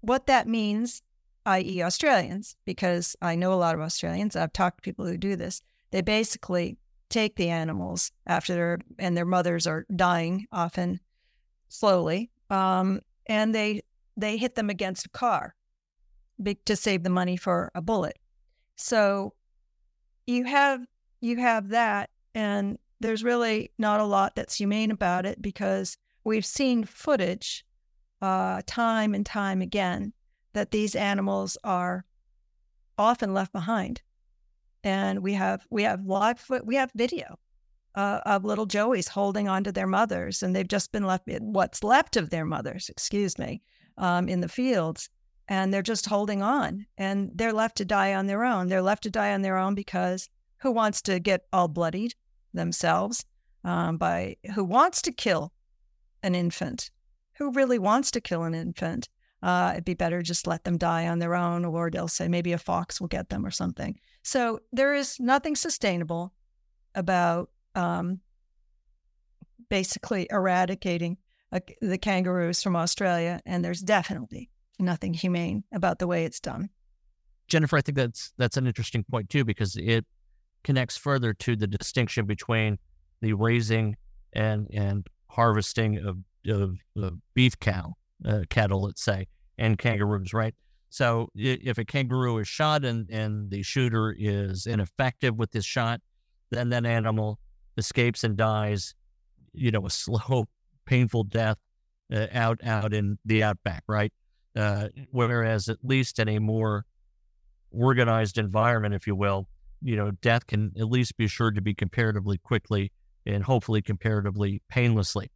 what 0.01 0.27
that 0.27 0.47
means 0.47 1.01
i.e., 1.45 1.81
Australians, 1.81 2.55
because 2.65 3.15
I 3.21 3.35
know 3.35 3.53
a 3.53 3.55
lot 3.55 3.75
of 3.75 3.81
Australians. 3.81 4.35
I've 4.35 4.53
talked 4.53 4.77
to 4.77 4.81
people 4.81 5.05
who 5.05 5.17
do 5.17 5.35
this. 5.35 5.61
They 5.91 6.01
basically 6.01 6.77
take 7.09 7.35
the 7.35 7.49
animals 7.49 8.11
after 8.25 8.53
their 8.53 8.79
and 8.97 9.15
their 9.15 9.25
mothers 9.25 9.67
are 9.67 9.85
dying, 9.95 10.45
often 10.51 10.99
slowly, 11.69 12.31
um, 12.49 13.01
and 13.27 13.53
they 13.53 13.81
they 14.17 14.37
hit 14.37 14.55
them 14.55 14.69
against 14.69 15.05
a 15.05 15.09
car 15.09 15.55
to 16.65 16.75
save 16.75 17.03
the 17.03 17.09
money 17.09 17.37
for 17.37 17.71
a 17.75 17.81
bullet. 17.81 18.17
So 18.75 19.33
you 20.25 20.45
have 20.45 20.81
you 21.21 21.37
have 21.37 21.69
that, 21.69 22.09
and 22.35 22.77
there's 22.99 23.23
really 23.23 23.71
not 23.77 23.99
a 23.99 24.05
lot 24.05 24.35
that's 24.35 24.55
humane 24.55 24.91
about 24.91 25.25
it 25.25 25.41
because 25.41 25.97
we've 26.23 26.45
seen 26.45 26.83
footage 26.83 27.65
uh, 28.21 28.61
time 28.65 29.13
and 29.13 29.25
time 29.25 29.61
again 29.61 30.13
that 30.53 30.71
these 30.71 30.95
animals 30.95 31.57
are 31.63 32.05
often 32.97 33.33
left 33.33 33.51
behind. 33.51 34.01
And 34.83 35.23
we 35.23 35.33
have 35.33 35.65
we 35.69 35.83
have 35.83 36.05
live 36.05 36.39
foot 36.39 36.65
we 36.65 36.75
have 36.75 36.91
video 36.93 37.37
uh, 37.95 38.19
of 38.25 38.43
little 38.43 38.67
Joeys 38.67 39.07
holding 39.07 39.47
on 39.47 39.63
to 39.63 39.71
their 39.71 39.87
mothers, 39.87 40.43
and 40.43 40.55
they've 40.55 40.67
just 40.67 40.91
been 40.91 41.05
left 41.05 41.27
what's 41.41 41.83
left 41.83 42.17
of 42.17 42.29
their 42.29 42.45
mothers, 42.45 42.89
excuse 42.89 43.37
me, 43.37 43.61
um, 43.97 44.27
in 44.27 44.41
the 44.41 44.49
fields, 44.49 45.09
and 45.47 45.73
they're 45.73 45.81
just 45.81 46.05
holding 46.05 46.41
on, 46.41 46.85
and 46.97 47.31
they're 47.35 47.53
left 47.53 47.77
to 47.77 47.85
die 47.85 48.13
on 48.13 48.27
their 48.27 48.43
own. 48.43 48.67
They're 48.67 48.81
left 48.81 49.03
to 49.03 49.11
die 49.11 49.33
on 49.33 49.41
their 49.41 49.57
own 49.57 49.75
because 49.75 50.29
who 50.57 50.71
wants 50.71 51.01
to 51.03 51.19
get 51.19 51.45
all 51.51 51.67
bloodied 51.67 52.15
themselves 52.53 53.25
um, 53.63 53.97
by 53.97 54.37
who 54.55 54.63
wants 54.63 55.01
to 55.03 55.11
kill 55.11 55.51
an 56.21 56.35
infant? 56.35 56.91
Who 57.37 57.51
really 57.51 57.79
wants 57.79 58.11
to 58.11 58.21
kill 58.21 58.43
an 58.43 58.53
infant? 58.53 59.09
uh, 59.43 59.71
it'd 59.73 59.85
be 59.85 59.93
better 59.93 60.21
just 60.21 60.47
let 60.47 60.63
them 60.63 60.77
die 60.77 61.07
on 61.07 61.19
their 61.19 61.35
own, 61.35 61.65
or 61.65 61.91
they'll 61.91 62.07
say 62.07 62.29
maybe 62.29 62.53
a 62.53 62.57
fox 62.57 63.01
will 63.01 63.09
get 63.09 63.27
them 63.29 63.45
or 63.45 63.51
something. 63.51 63.99
So 64.23 64.61
there 64.71 64.95
is 64.95 65.19
nothing 65.19 65.57
sustainable 65.57 66.33
about 66.95 67.49
um, 67.75 68.21
basically 69.69 70.27
eradicating 70.31 71.17
uh, 71.51 71.59
the 71.81 71.97
kangaroos 71.97 72.63
from 72.63 72.77
Australia, 72.77 73.41
and 73.45 73.65
there's 73.65 73.81
definitely 73.81 74.49
nothing 74.79 75.13
humane 75.13 75.63
about 75.71 75.99
the 75.99 76.07
way 76.07 76.25
it's 76.25 76.39
done. 76.39 76.69
Jennifer, 77.47 77.77
I 77.77 77.81
think 77.81 77.97
that's 77.97 78.33
that's 78.37 78.57
an 78.57 78.67
interesting 78.67 79.03
point 79.03 79.29
too 79.29 79.43
because 79.43 79.75
it 79.75 80.05
connects 80.63 80.97
further 80.97 81.33
to 81.33 81.55
the 81.55 81.67
distinction 81.67 82.25
between 82.25 82.77
the 83.21 83.33
raising 83.33 83.95
and 84.33 84.67
and 84.73 85.07
harvesting 85.29 85.97
of, 85.97 86.17
of, 86.47 86.77
of 86.95 87.13
beef 87.33 87.59
cow 87.59 87.93
uh, 88.25 88.41
cattle, 88.49 88.83
let's 88.83 89.03
say, 89.03 89.27
and 89.57 89.77
kangaroos, 89.77 90.33
right? 90.33 90.53
So 90.89 91.29
if 91.35 91.79
a 91.79 91.85
kangaroo 91.85 92.37
is 92.37 92.47
shot 92.47 92.85
and, 92.85 93.09
and 93.09 93.49
the 93.49 93.63
shooter 93.63 94.15
is 94.17 94.67
ineffective 94.67 95.35
with 95.35 95.51
his 95.51 95.65
shot, 95.65 96.01
then 96.51 96.69
that 96.69 96.85
animal 96.85 97.39
escapes 97.77 98.23
and 98.23 98.37
dies, 98.37 98.93
you 99.53 99.71
know, 99.71 99.85
a 99.87 99.89
slow, 99.89 100.45
painful 100.85 101.23
death 101.23 101.57
uh, 102.13 102.27
out 102.31 102.63
out 102.63 102.93
in 102.93 103.17
the 103.25 103.41
outback, 103.41 103.83
right? 103.87 104.13
Uh, 104.55 104.89
whereas 105.11 105.67
at 105.69 105.77
least 105.83 106.19
in 106.19 106.29
a 106.29 106.39
more 106.39 106.85
organized 107.71 108.37
environment, 108.37 108.93
if 108.93 109.07
you 109.07 109.15
will, 109.15 109.47
you 109.81 109.95
know, 109.95 110.11
death 110.21 110.45
can 110.47 110.71
at 110.79 110.89
least 110.89 111.17
be 111.17 111.27
sure 111.27 111.51
to 111.51 111.61
be 111.61 111.73
comparatively 111.73 112.37
quickly 112.37 112.91
and 113.25 113.43
hopefully 113.43 113.81
comparatively 113.81 114.61
painlessly. 114.69 115.31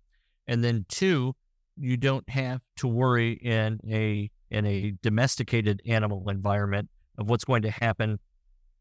And 0.48 0.64
then 0.64 0.86
two, 0.88 1.36
you 1.78 1.98
don't 1.98 2.28
have 2.30 2.62
to 2.78 2.88
worry 2.88 3.34
in 3.34 3.80
a 3.90 4.30
in 4.50 4.66
a 4.66 4.94
domesticated 5.02 5.82
animal 5.86 6.30
environment 6.30 6.90
of 7.18 7.30
what's 7.30 7.44
going 7.44 7.64
to 7.64 7.72
happen 7.72 8.20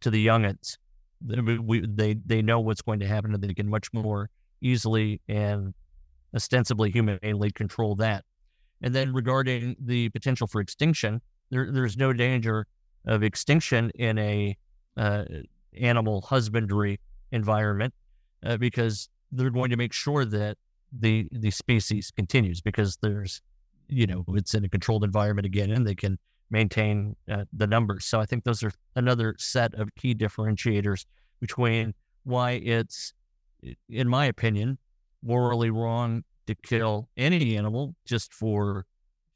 to 0.00 0.10
the 0.10 0.24
youngins. 0.24 0.76
We, 1.20 1.84
they 1.86 2.14
they 2.24 2.42
know 2.42 2.60
what's 2.60 2.82
going 2.82 3.00
to 3.00 3.06
happen, 3.06 3.34
and 3.34 3.42
they 3.42 3.54
can 3.54 3.68
much 3.68 3.92
more 3.92 4.30
easily 4.60 5.20
and 5.28 5.74
ostensibly 6.34 6.90
humanely 6.90 7.50
control 7.50 7.96
that. 7.96 8.24
And 8.82 8.94
then 8.94 9.12
regarding 9.12 9.76
the 9.80 10.08
potential 10.10 10.46
for 10.46 10.60
extinction, 10.60 11.20
there, 11.50 11.70
there's 11.70 11.96
no 11.96 12.12
danger 12.12 12.66
of 13.06 13.22
extinction 13.22 13.90
in 13.94 14.18
a 14.18 14.56
uh, 14.96 15.24
animal 15.80 16.20
husbandry 16.22 17.00
environment 17.32 17.94
uh, 18.44 18.56
because 18.56 19.08
they're 19.32 19.50
going 19.50 19.70
to 19.70 19.76
make 19.76 19.92
sure 19.92 20.24
that 20.24 20.56
the 20.92 21.28
the 21.32 21.50
species 21.50 22.12
continues 22.14 22.60
because 22.60 22.96
there's 23.02 23.42
you 23.88 24.06
know 24.06 24.24
it's 24.28 24.54
in 24.54 24.64
a 24.64 24.68
controlled 24.68 25.04
environment 25.04 25.44
again 25.44 25.70
and 25.70 25.86
they 25.86 25.94
can 25.94 26.18
maintain 26.50 27.16
uh, 27.30 27.44
the 27.52 27.66
numbers. 27.66 28.04
So 28.04 28.20
i 28.20 28.24
think 28.24 28.44
those 28.44 28.62
are 28.62 28.72
another 28.94 29.34
set 29.38 29.74
of 29.74 29.94
key 29.96 30.14
differentiators 30.14 31.04
between 31.40 31.94
why 32.24 32.52
it's 32.52 33.12
in 33.88 34.08
my 34.08 34.26
opinion 34.26 34.78
morally 35.22 35.70
wrong 35.70 36.22
to 36.46 36.54
kill 36.54 37.08
any 37.16 37.56
animal 37.56 37.94
just 38.04 38.32
for 38.32 38.86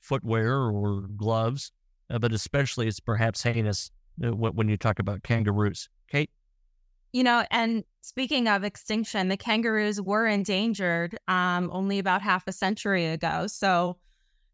footwear 0.01 0.63
or 0.63 1.03
gloves 1.17 1.73
uh, 2.11 2.19
but 2.19 2.33
especially 2.33 2.89
it's 2.89 3.01
perhaps 3.01 3.43
heinous 3.43 3.91
uh, 4.25 4.31
when 4.33 4.69
you 4.69 4.77
talk 4.77 4.99
about 4.99 5.23
kangaroos 5.23 5.89
kate 6.09 6.31
you 7.13 7.25
know, 7.25 7.45
and 7.51 7.85
speaking 8.03 8.47
of 8.49 8.63
extinction, 8.63 9.29
the 9.29 9.37
kangaroos 9.37 10.01
were 10.01 10.27
endangered 10.27 11.19
um, 11.27 11.69
only 11.73 11.99
about 11.99 12.23
half 12.23 12.47
a 12.47 12.53
century 12.53 13.07
ago. 13.07 13.47
So 13.49 13.97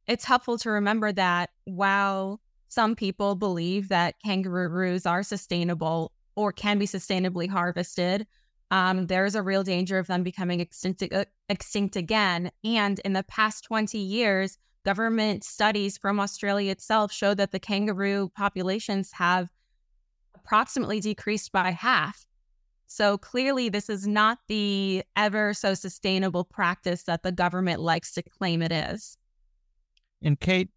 it's 0.07 0.25
helpful 0.25 0.57
to 0.59 0.71
remember 0.71 1.12
that 1.12 1.51
while 1.64 2.40
some 2.69 2.97
people 2.97 3.35
believe 3.35 3.88
that 3.88 4.14
kangaroos 4.25 5.05
are 5.07 5.23
sustainable 5.23 6.12
or 6.35 6.53
can 6.53 6.79
be 6.79 6.87
sustainably 6.87 7.49
harvested, 7.49 8.27
um, 8.70 9.07
there's 9.07 9.35
a 9.35 9.42
real 9.42 9.62
danger 9.62 9.98
of 9.98 10.07
them 10.07 10.22
becoming 10.22 10.61
extinct, 10.61 11.02
uh, 11.12 11.24
extinct 11.48 11.96
again. 11.96 12.50
And 12.64 12.98
in 13.00 13.12
the 13.12 13.22
past 13.22 13.64
20 13.64 13.98
years, 13.98 14.59
government 14.85 15.44
studies 15.44 15.98
from 15.98 16.18
Australia 16.18 16.72
itself 16.72 17.12
show 17.12 17.35
that 17.35 17.52
the 17.52 17.61
kangaroo 17.61 18.31
populations 18.37 19.12
have 19.12 19.48
approximately 20.35 21.00
decreased 21.00 21.52
by 21.52 21.70
half. 21.70 22.26
So 22.88 23.18
clearly, 23.18 23.68
this 23.68 23.88
is 23.88 24.07
not 24.07 24.38
the 24.48 25.02
ever 25.16 25.55
so 25.55 25.74
sustainable 25.74 26.44
practice 26.44 27.02
that 27.05 27.24
the 27.24 27.33
government 27.33 27.81
likes 27.81 28.12
to 28.12 28.22
claim 28.22 28.62
it 28.62 28.70
is. 28.70 29.18
And 30.22 30.38
Kate, 30.38 30.70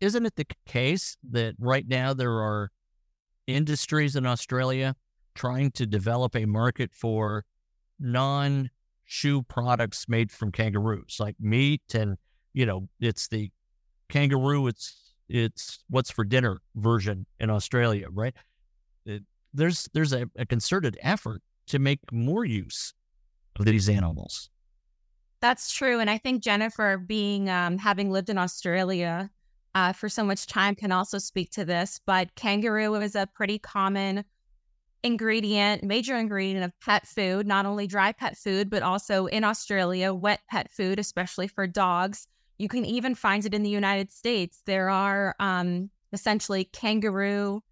isn't 0.00 0.24
it 0.24 0.36
the 0.36 0.46
case 0.66 1.16
that 1.30 1.54
right 1.58 1.86
now 1.86 2.14
there 2.14 2.32
are 2.32 2.70
industries 3.48 4.14
in 4.14 4.24
Australia 4.24 4.94
trying 5.38 5.70
to 5.70 5.86
develop 5.86 6.34
a 6.34 6.44
market 6.44 6.90
for 6.92 7.44
non 8.00 8.68
shoe 9.04 9.42
products 9.42 10.08
made 10.08 10.30
from 10.30 10.52
kangaroos, 10.52 11.16
like 11.20 11.36
meat 11.40 11.94
and 11.94 12.16
you 12.52 12.66
know, 12.66 12.88
it's 13.00 13.28
the 13.28 13.50
kangaroo, 14.08 14.66
it's 14.66 15.14
it's 15.28 15.84
what's 15.88 16.10
for 16.10 16.24
dinner 16.24 16.60
version 16.74 17.24
in 17.38 17.50
Australia, 17.50 18.08
right? 18.10 18.34
It, 19.06 19.22
there's 19.54 19.88
there's 19.94 20.12
a, 20.12 20.28
a 20.36 20.44
concerted 20.44 20.98
effort 21.02 21.40
to 21.68 21.78
make 21.78 22.00
more 22.10 22.44
use 22.44 22.94
of 23.58 23.64
these 23.64 23.88
animals. 23.88 24.50
That's 25.40 25.72
true, 25.72 26.00
and 26.00 26.10
I 26.10 26.18
think 26.18 26.42
Jennifer, 26.42 26.98
being 26.98 27.48
um, 27.48 27.78
having 27.78 28.10
lived 28.10 28.28
in 28.28 28.38
Australia 28.38 29.30
uh, 29.76 29.92
for 29.92 30.08
so 30.08 30.24
much 30.24 30.48
time, 30.48 30.74
can 30.74 30.90
also 30.90 31.18
speak 31.18 31.50
to 31.52 31.64
this. 31.64 32.00
But 32.04 32.34
kangaroo 32.34 32.94
is 32.96 33.14
a 33.14 33.28
pretty 33.32 33.60
common 33.60 34.24
ingredient, 35.02 35.82
major 35.82 36.16
ingredient 36.16 36.64
of 36.64 36.72
pet 36.80 37.06
food, 37.06 37.46
not 37.46 37.66
only 37.66 37.86
dry 37.86 38.12
pet 38.12 38.36
food, 38.36 38.68
but 38.70 38.82
also 38.82 39.26
in 39.26 39.44
Australia, 39.44 40.12
wet 40.12 40.40
pet 40.50 40.70
food, 40.70 40.98
especially 40.98 41.48
for 41.48 41.66
dogs. 41.66 42.26
You 42.58 42.68
can 42.68 42.84
even 42.84 43.14
find 43.14 43.44
it 43.44 43.54
in 43.54 43.62
the 43.62 43.70
United 43.70 44.10
States. 44.12 44.62
There 44.66 44.90
are 44.90 45.36
um, 45.38 45.90
essentially 46.12 46.64
kangaroo 46.64 47.62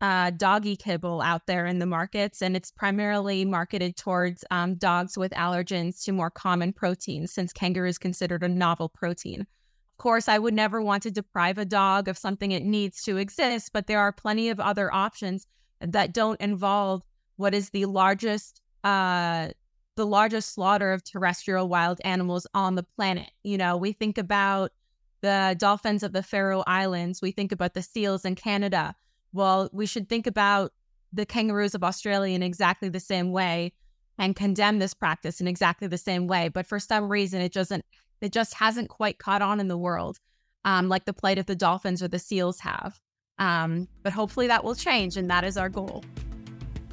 uh, 0.00 0.30
doggy 0.30 0.74
kibble 0.74 1.22
out 1.22 1.46
there 1.46 1.64
in 1.64 1.78
the 1.78 1.86
markets, 1.86 2.42
and 2.42 2.56
it's 2.56 2.72
primarily 2.72 3.44
marketed 3.44 3.96
towards 3.96 4.44
um, 4.50 4.74
dogs 4.74 5.16
with 5.16 5.30
allergens 5.32 6.02
to 6.04 6.12
more 6.12 6.30
common 6.30 6.72
proteins, 6.72 7.32
since 7.32 7.52
kangaroo 7.52 7.88
is 7.88 7.98
considered 7.98 8.42
a 8.42 8.48
novel 8.48 8.88
protein. 8.88 9.42
Of 9.42 9.98
course, 9.98 10.26
I 10.26 10.40
would 10.40 10.54
never 10.54 10.82
want 10.82 11.04
to 11.04 11.12
deprive 11.12 11.58
a 11.58 11.64
dog 11.64 12.08
of 12.08 12.18
something 12.18 12.50
it 12.50 12.64
needs 12.64 13.04
to 13.04 13.18
exist, 13.18 13.70
but 13.72 13.86
there 13.86 14.00
are 14.00 14.10
plenty 14.10 14.48
of 14.48 14.58
other 14.58 14.92
options 14.92 15.46
that 15.82 16.12
don't 16.12 16.40
involve 16.40 17.02
what 17.36 17.54
is 17.54 17.70
the 17.70 17.86
largest 17.86 18.60
uh, 18.84 19.48
the 19.94 20.06
largest 20.06 20.54
slaughter 20.54 20.92
of 20.92 21.04
terrestrial 21.04 21.68
wild 21.68 22.00
animals 22.04 22.46
on 22.54 22.74
the 22.74 22.82
planet. 22.82 23.30
You 23.44 23.58
know, 23.58 23.76
we 23.76 23.92
think 23.92 24.16
about 24.16 24.72
the 25.20 25.54
dolphins 25.58 26.02
of 26.02 26.12
the 26.12 26.22
Faroe 26.22 26.64
Islands, 26.66 27.20
we 27.22 27.30
think 27.30 27.52
about 27.52 27.74
the 27.74 27.82
seals 27.82 28.24
in 28.24 28.34
Canada 28.34 28.96
well, 29.32 29.70
we 29.72 29.86
should 29.86 30.08
think 30.08 30.26
about 30.26 30.72
the 31.12 31.26
kangaroos 31.26 31.74
of 31.74 31.84
Australia 31.84 32.34
in 32.34 32.42
exactly 32.42 32.88
the 32.88 33.00
same 33.00 33.32
way 33.32 33.72
and 34.18 34.36
condemn 34.36 34.78
this 34.78 34.94
practice 34.94 35.40
in 35.40 35.48
exactly 35.48 35.88
the 35.88 35.98
same 35.98 36.26
way. 36.26 36.48
But 36.48 36.66
for 36.66 36.78
some 36.78 37.08
reason, 37.08 37.40
it 37.40 37.52
doesn't, 37.52 37.84
it 38.20 38.32
just 38.32 38.54
hasn't 38.54 38.88
quite 38.88 39.18
caught 39.18 39.42
on 39.42 39.58
in 39.58 39.68
the 39.68 39.78
world, 39.78 40.18
um, 40.64 40.88
like 40.88 41.06
the 41.06 41.12
plight 41.12 41.38
of 41.38 41.46
the 41.46 41.56
dolphins 41.56 42.02
or 42.02 42.08
the 42.08 42.18
seals 42.18 42.60
have. 42.60 43.00
Um, 43.38 43.88
but 44.02 44.12
hopefully 44.12 44.46
that 44.48 44.64
will 44.64 44.74
change, 44.74 45.16
and 45.16 45.30
that 45.30 45.44
is 45.44 45.56
our 45.56 45.68
goal. 45.68 46.04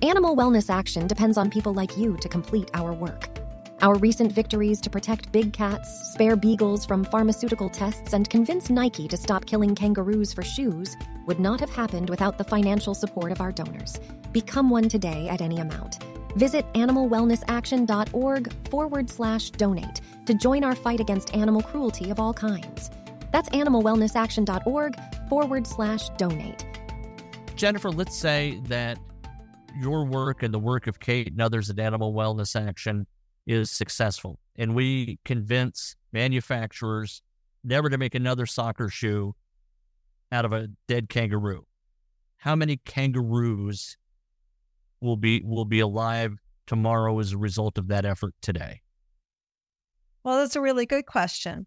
Animal 0.02 0.36
wellness 0.36 0.70
action 0.70 1.08
depends 1.08 1.38
on 1.38 1.50
people 1.50 1.74
like 1.74 1.98
you 1.98 2.18
to 2.18 2.30
complete 2.30 2.70
our 2.74 2.94
work. 2.94 3.30
Our 3.82 3.96
recent 3.96 4.34
victories 4.34 4.82
to 4.82 4.90
protect 4.90 5.32
big 5.32 5.54
cats, 5.54 6.12
spare 6.14 6.36
beagles 6.36 6.86
from 6.86 7.06
pharmaceutical 7.06 7.70
tests, 7.70 8.12
and 8.14 8.30
convince 8.30 8.70
Nike 8.70 9.08
to 9.08 9.16
stop 9.16 9.46
killing 9.46 9.74
kangaroos 9.74 10.34
for 10.34 10.44
shoes 10.44 10.98
would 11.28 11.40
not 11.40 11.62
have 11.62 11.70
happened 11.70 12.10
without 12.10 12.38
the 12.38 12.44
financial 12.44 12.94
support 12.94 13.32
of 13.32 13.40
our 13.40 13.54
donors. 13.54 13.98
Become 14.34 14.70
one 14.70 14.90
today 14.90 15.30
at 15.30 15.40
any 15.42 15.60
amount. 15.60 16.04
Visit 16.36 16.66
animalwellnessaction.org 16.74 18.70
forward 18.70 19.10
slash 19.10 19.50
donate 19.52 20.02
to 20.26 20.34
join 20.34 20.64
our 20.64 20.76
fight 20.76 21.00
against 21.00 21.34
animal 21.34 21.62
cruelty 21.62 22.10
of 22.10 22.20
all 22.20 22.34
kinds. 22.34 22.92
That's 23.32 23.50
animalwellnessaction.org 23.50 24.96
forward 25.30 25.68
slash 25.68 26.10
donate. 26.18 26.66
Jennifer, 27.56 27.90
let's 27.90 28.18
say 28.18 28.60
that 28.66 28.98
your 29.78 30.06
work 30.06 30.44
and 30.44 30.54
the 30.54 30.60
work 30.60 30.88
of 30.88 31.00
Kate 31.00 31.28
and 31.28 31.42
others 31.42 31.70
at 31.70 31.80
Animal 31.80 32.14
Wellness 32.14 32.60
Action 32.60 33.06
is 33.46 33.70
successful. 33.72 34.40
And 34.56 34.76
we 34.76 35.20
convince 35.26 35.96
manufacturers 36.12 37.22
never 37.64 37.90
to 37.90 37.98
make 37.98 38.16
another 38.16 38.46
soccer 38.46 38.90
shoe 38.90 39.36
out 40.32 40.46
of 40.46 40.54
a 40.54 40.68
dead 40.88 41.10
kangaroo. 41.10 41.66
How 42.38 42.56
many 42.56 42.78
kangaroos 42.78 43.98
will 45.02 45.18
be 45.18 45.42
will 45.44 45.66
be 45.66 45.80
alive 45.80 46.38
tomorrow 46.68 47.20
as 47.20 47.34
a 47.34 47.38
result 47.38 47.78
of 47.78 47.88
that 47.88 48.06
effort 48.06 48.34
today? 48.42 48.82
Well, 50.24 50.38
that's 50.38 50.56
a 50.56 50.62
really 50.62 50.86
good 50.86 51.06
question. 51.06 51.66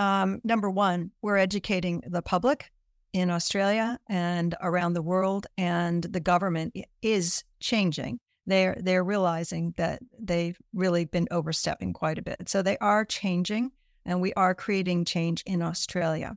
Um, 0.00 0.40
number 0.42 0.68
one, 0.68 1.12
we're 1.22 1.36
educating 1.36 2.02
the 2.06 2.22
public 2.22 2.72
in 3.12 3.30
Australia 3.30 3.98
and 4.08 4.56
around 4.60 4.94
the 4.94 5.02
world, 5.02 5.46
and 5.56 6.02
the 6.02 6.20
government 6.20 6.74
is 7.02 7.44
changing 7.60 8.18
they're 8.46 8.76
they're 8.80 9.04
realizing 9.04 9.74
that 9.76 10.00
they've 10.18 10.58
really 10.74 11.04
been 11.04 11.28
overstepping 11.30 11.92
quite 11.92 12.18
a 12.18 12.22
bit. 12.22 12.48
So 12.48 12.62
they 12.62 12.76
are 12.78 13.04
changing, 13.04 13.70
and 14.04 14.20
we 14.20 14.32
are 14.34 14.54
creating 14.54 15.04
change 15.04 15.42
in 15.46 15.62
Australia. 15.62 16.36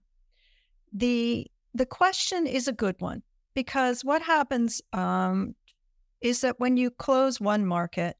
the 0.92 1.48
The 1.74 1.86
question 1.86 2.46
is 2.46 2.68
a 2.68 2.74
good 2.74 2.96
one 3.00 3.24
because 3.54 4.06
what 4.06 4.22
happens 4.22 4.82
um, 4.94 5.56
is 6.22 6.42
that 6.42 6.60
when 6.60 6.78
you 6.78 6.92
close 6.92 7.42
one 7.42 7.66
market, 7.66 8.16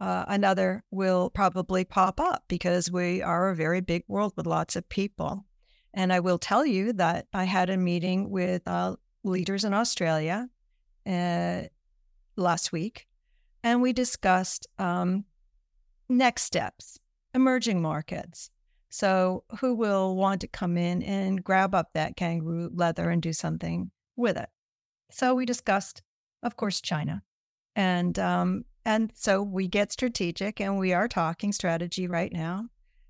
uh, 0.00 0.24
another 0.28 0.84
will 0.90 1.30
probably 1.30 1.84
pop 1.84 2.20
up 2.20 2.44
because 2.48 2.90
we 2.90 3.22
are 3.22 3.50
a 3.50 3.56
very 3.56 3.80
big 3.80 4.04
world 4.08 4.32
with 4.36 4.46
lots 4.46 4.76
of 4.76 4.88
people. 4.88 5.44
And 5.94 6.12
I 6.12 6.20
will 6.20 6.38
tell 6.38 6.64
you 6.64 6.92
that 6.94 7.26
I 7.32 7.44
had 7.44 7.70
a 7.70 7.76
meeting 7.76 8.30
with 8.30 8.62
uh, 8.66 8.96
leaders 9.24 9.64
in 9.64 9.74
Australia 9.74 10.48
uh, 11.06 11.62
last 12.36 12.72
week 12.72 13.08
and 13.62 13.82
we 13.82 13.92
discussed 13.92 14.66
um, 14.78 15.24
next 16.08 16.44
steps, 16.44 16.98
emerging 17.34 17.82
markets. 17.82 18.50
So, 18.90 19.44
who 19.60 19.74
will 19.74 20.16
want 20.16 20.40
to 20.40 20.48
come 20.48 20.78
in 20.78 21.02
and 21.02 21.44
grab 21.44 21.74
up 21.74 21.90
that 21.92 22.16
kangaroo 22.16 22.70
leather 22.72 23.10
and 23.10 23.20
do 23.20 23.34
something 23.34 23.90
with 24.16 24.38
it? 24.38 24.48
So, 25.10 25.34
we 25.34 25.44
discussed, 25.44 26.02
of 26.42 26.56
course, 26.56 26.80
China. 26.80 27.22
And, 27.76 28.18
um, 28.18 28.64
and 28.88 29.12
so 29.14 29.42
we 29.42 29.68
get 29.68 29.92
strategic, 29.92 30.60
and 30.60 30.78
we 30.78 30.92
are 30.92 31.08
talking 31.08 31.52
strategy 31.52 32.06
right 32.06 32.32
now 32.32 32.66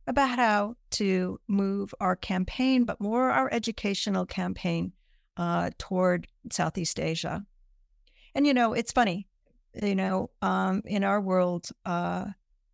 about 0.06 0.38
how 0.38 0.76
to 0.90 1.38
move 1.48 1.94
our 2.00 2.16
campaign, 2.16 2.84
but 2.84 3.00
more 3.00 3.30
our 3.30 3.52
educational 3.52 4.26
campaign 4.26 4.92
uh, 5.36 5.70
toward 5.78 6.26
Southeast 6.50 6.98
Asia. 6.98 7.44
And, 8.34 8.46
you 8.46 8.54
know, 8.54 8.72
it's 8.72 8.92
funny 8.92 9.28
you 9.82 9.94
know, 9.94 10.30
um, 10.42 10.82
in 10.86 11.04
our 11.04 11.20
world, 11.20 11.68
uh, 11.84 12.26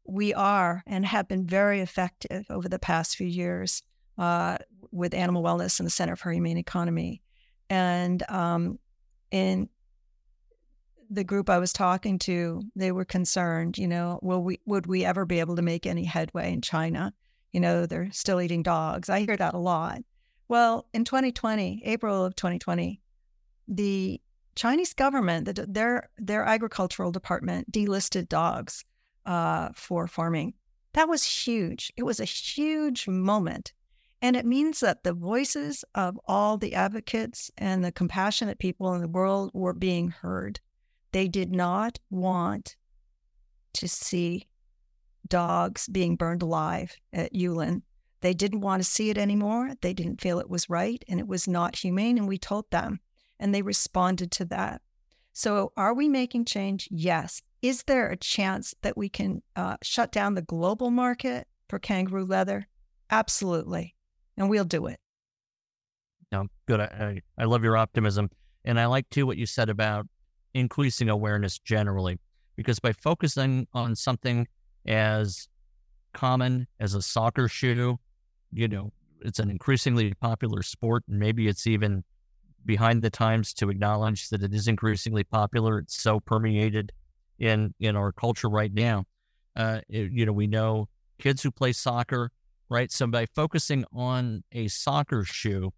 we 0.07 0.35
are 0.35 0.83
and 0.87 1.05
have 1.07 1.29
been 1.29 1.47
very 1.47 1.81
effective 1.81 2.47
over 2.51 2.69
the 2.69 2.79
past 2.79 3.17
few 3.17 3.27
years 3.27 3.83
uh, 4.19 4.59
with 4.90 5.14
animal 5.14 5.43
wellness 5.43 5.81
and 5.81 5.87
the 5.87 5.90
Center 5.90 6.17
for 6.17 6.31
Humane 6.31 6.59
Economy. 6.59 7.23
And 7.71 8.23
um, 8.29 8.79
in 9.31 9.69
the 11.11 11.25
group 11.25 11.51
I 11.51 11.59
was 11.59 11.73
talking 11.73 12.19
to, 12.21 12.62
they 12.75 12.93
were 12.93 13.05
concerned, 13.05 13.79
you 13.79 13.88
know, 13.88 14.19
will 14.23 14.43
we 14.43 14.61
would 14.67 14.87
we 14.87 15.05
ever 15.05 15.25
be 15.25 15.40
able 15.40 15.57
to 15.57 15.62
make 15.62 15.87
any 15.87 16.05
headway 16.05 16.53
in 16.53 16.61
China? 16.61 17.12
You 17.53 17.61
know, 17.61 17.87
they're 17.87 18.11
still 18.12 18.40
eating 18.40 18.62
dogs. 18.62 19.09
I 19.09 19.21
hear 19.21 19.37
that 19.37 19.55
a 19.55 19.59
lot. 19.59 20.03
Well, 20.49 20.87
in 20.93 21.05
2020, 21.05 21.83
April 21.85 22.25
of 22.25 22.37
2020, 22.37 23.01
the 23.69 24.21
Chinese 24.57 24.93
government, 24.93 25.47
the, 25.47 25.67
their 25.67 26.11
their 26.19 26.45
agricultural 26.45 27.12
department 27.12 27.71
delisted 27.73 28.29
dogs 28.29 28.85
uh, 29.27 29.71
for 29.75 30.07
farming. 30.07 30.55
That 30.93 31.09
was 31.09 31.25
huge. 31.25 31.93
It 31.97 32.05
was 32.05 32.21
a 32.21 32.25
huge 32.25 33.09
moment. 33.09 33.73
And 34.23 34.37
it 34.37 34.47
means 34.47 34.81
that 34.81 35.03
the 35.03 35.12
voices 35.12 35.85
of 35.95 36.19
all 36.27 36.57
the 36.57 36.75
advocates 36.75 37.51
and 37.59 37.85
the 37.85 37.93
compassionate 37.93 38.59
people 38.59 38.95
in 38.95 39.03
the 39.03 39.09
world 39.09 39.51
were 39.53 39.75
being 39.75 40.09
heard. 40.09 40.61
They 41.14 41.29
did 41.29 41.53
not 41.53 42.00
want 42.11 42.74
to 43.74 43.87
see 43.87 44.48
dogs 45.29 45.87
being 45.87 46.16
burned 46.16 46.42
alive 46.42 46.96
at 47.12 47.33
Yulin. 47.33 47.83
They 48.20 48.35
didn't 48.35 48.62
want 48.62 48.83
to 48.83 48.90
see 48.90 49.11
it 49.11 49.16
anymore. 49.16 49.74
They 49.81 49.94
didn't 49.94 50.20
feel 50.20 50.40
it 50.40 50.50
was 50.50 50.68
right 50.68 51.05
and 51.09 51.20
it 51.20 51.29
was 51.29 51.46
not 51.46 51.77
humane. 51.77 52.18
And 52.18 52.27
we 52.27 52.37
told 52.37 52.68
them 52.72 52.98
and 53.38 53.55
they 53.55 53.62
responded 53.62 54.33
to 54.33 54.44
that. 54.46 54.83
So, 55.33 55.72
are 55.77 55.94
we 55.94 56.09
making 56.09 56.46
change? 56.46 56.88
Yes. 56.90 57.40
Is 57.62 57.85
there 57.85 58.09
a 58.09 58.16
chance 58.16 58.74
that 58.83 58.96
we 58.96 59.09
can 59.09 59.40
uh, 59.55 59.77
shut 59.83 60.11
down 60.11 60.35
the 60.35 60.42
global 60.42 60.90
market 60.90 61.46
for 61.68 61.79
kangaroo 61.79 62.24
leather? 62.24 62.66
Absolutely. 63.09 63.94
And 64.37 64.50
we'll 64.50 64.64
do 64.64 64.87
it. 64.87 64.98
No, 66.33 66.48
good. 66.66 66.81
I, 66.81 67.22
I 67.38 67.44
love 67.44 67.62
your 67.62 67.77
optimism. 67.77 68.31
And 68.64 68.81
I 68.81 68.87
like 68.87 69.09
too 69.11 69.27
what 69.27 69.37
you 69.37 69.46
said 69.46 69.68
about 69.68 70.09
increasing 70.55 71.09
awareness 71.09 71.59
generally, 71.59 72.19
because 72.57 72.79
by 72.79 72.93
focusing 72.93 73.67
on 73.73 73.95
something 73.95 74.47
as 74.87 75.49
common 76.12 76.67
as 76.81 76.95
a 76.95 77.03
soccer 77.03 77.49
shoe, 77.49 77.99
you 78.53 78.69
know, 78.69 78.93
it's 79.21 79.38
an 79.38 79.51
increasingly 79.51 80.14
popular 80.14 80.62
sport, 80.62 81.03
and 81.09 81.19
maybe 81.19 81.49
it's 81.49 81.67
even 81.67 82.05
behind 82.64 83.03
the 83.03 83.11
times 83.11 83.53
to 83.55 83.69
acknowledge 83.69 84.29
that 84.31 84.43
it 84.43 84.55
is 84.55 84.69
increasingly 84.69 85.25
popular. 85.25 85.79
It's 85.79 86.01
so 86.01 86.21
permeated 86.21 86.93
in 87.38 87.75
in 87.81 87.97
our 87.97 88.12
culture 88.12 88.49
right 88.49 88.73
now. 88.73 89.05
Uh, 89.57 89.81
it, 89.88 90.12
you 90.12 90.25
know, 90.27 90.33
we 90.33 90.47
know 90.47 90.88
kids 91.19 91.43
who 91.43 91.51
play 91.51 91.73
soccer, 91.73 92.31
right? 92.69 92.90
So 92.90 93.07
by 93.07 93.27
focusing 93.35 93.85
on 93.93 94.45
a 94.53 94.69
soccer 94.69 95.25
shoe, 95.25 95.73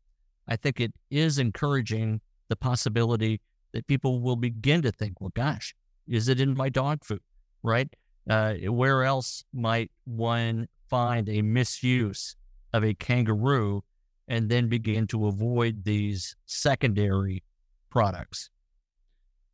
I 0.48 0.56
think 0.56 0.80
it 0.80 0.92
is 1.10 1.38
encouraging 1.38 2.20
the 2.48 2.56
possibility 2.56 3.40
that 3.72 3.86
people 3.86 4.20
will 4.20 4.36
begin 4.36 4.82
to 4.82 4.92
think, 4.92 5.20
well, 5.20 5.32
gosh, 5.34 5.74
is 6.08 6.28
it 6.28 6.40
in 6.40 6.56
my 6.56 6.68
dog 6.68 7.04
food, 7.04 7.20
right? 7.62 7.88
Uh, 8.28 8.54
where 8.68 9.04
else 9.04 9.44
might 9.52 9.90
one 10.04 10.68
find 10.88 11.28
a 11.28 11.42
misuse 11.42 12.36
of 12.72 12.84
a 12.84 12.94
kangaroo 12.94 13.82
and 14.28 14.48
then 14.48 14.68
begin 14.68 15.06
to 15.08 15.26
avoid 15.26 15.84
these 15.84 16.36
secondary 16.46 17.42
products? 17.90 18.50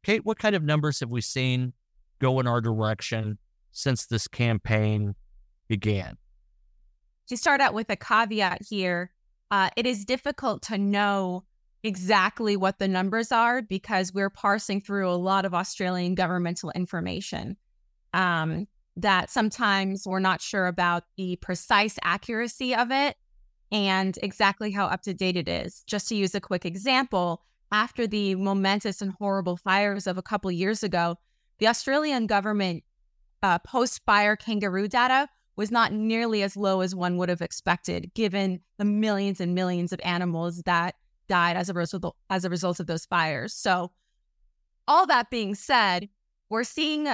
Kate, 0.02 0.24
what 0.24 0.38
kind 0.38 0.56
of 0.56 0.62
numbers 0.62 1.00
have 1.00 1.10
we 1.10 1.20
seen 1.20 1.72
go 2.18 2.40
in 2.40 2.46
our 2.46 2.60
direction 2.60 3.38
since 3.72 4.06
this 4.06 4.26
campaign 4.26 5.14
began? 5.68 6.16
To 7.28 7.36
start 7.36 7.60
out 7.60 7.74
with 7.74 7.88
a 7.88 7.96
caveat 7.96 8.62
here, 8.68 9.12
uh, 9.50 9.70
it 9.76 9.86
is 9.86 10.04
difficult 10.04 10.62
to 10.62 10.78
know 10.78 11.44
exactly 11.82 12.56
what 12.56 12.78
the 12.78 12.88
numbers 12.88 13.32
are 13.32 13.62
because 13.62 14.12
we're 14.12 14.30
parsing 14.30 14.80
through 14.80 15.08
a 15.08 15.16
lot 15.16 15.44
of 15.44 15.54
Australian 15.54 16.14
governmental 16.14 16.70
information. 16.72 17.56
Um, 18.14 18.66
that 18.96 19.30
sometimes 19.30 20.06
we're 20.06 20.18
not 20.18 20.42
sure 20.42 20.66
about 20.66 21.04
the 21.16 21.36
precise 21.36 21.98
accuracy 22.02 22.74
of 22.74 22.90
it 22.90 23.16
and 23.70 24.18
exactly 24.22 24.70
how 24.70 24.86
up 24.86 25.02
to 25.02 25.14
date 25.14 25.36
it 25.36 25.48
is. 25.48 25.82
Just 25.86 26.08
to 26.08 26.14
use 26.14 26.34
a 26.34 26.40
quick 26.40 26.66
example, 26.66 27.42
after 27.72 28.06
the 28.06 28.34
momentous 28.34 29.00
and 29.00 29.12
horrible 29.18 29.56
fires 29.56 30.06
of 30.06 30.18
a 30.18 30.22
couple 30.22 30.50
years 30.50 30.82
ago, 30.82 31.16
the 31.58 31.68
Australian 31.68 32.26
government 32.26 32.84
uh, 33.42 33.58
post 33.60 34.02
fire 34.04 34.36
kangaroo 34.36 34.88
data 34.88 35.28
was 35.56 35.70
not 35.70 35.92
nearly 35.92 36.42
as 36.42 36.56
low 36.56 36.80
as 36.80 36.94
one 36.94 37.16
would 37.16 37.28
have 37.28 37.42
expected, 37.42 38.12
given 38.14 38.60
the 38.78 38.84
millions 38.84 39.40
and 39.40 39.54
millions 39.54 39.92
of 39.92 40.00
animals 40.04 40.62
that 40.62 40.96
died 41.32 41.56
as 41.56 41.70
a 41.70 41.72
result 41.72 42.14
as 42.28 42.44
a 42.44 42.50
result 42.50 42.78
of 42.78 42.86
those 42.86 43.06
fires. 43.06 43.54
So, 43.54 43.90
all 44.86 45.06
that 45.06 45.30
being 45.30 45.54
said, 45.54 46.10
we're 46.50 46.62
seeing 46.62 47.08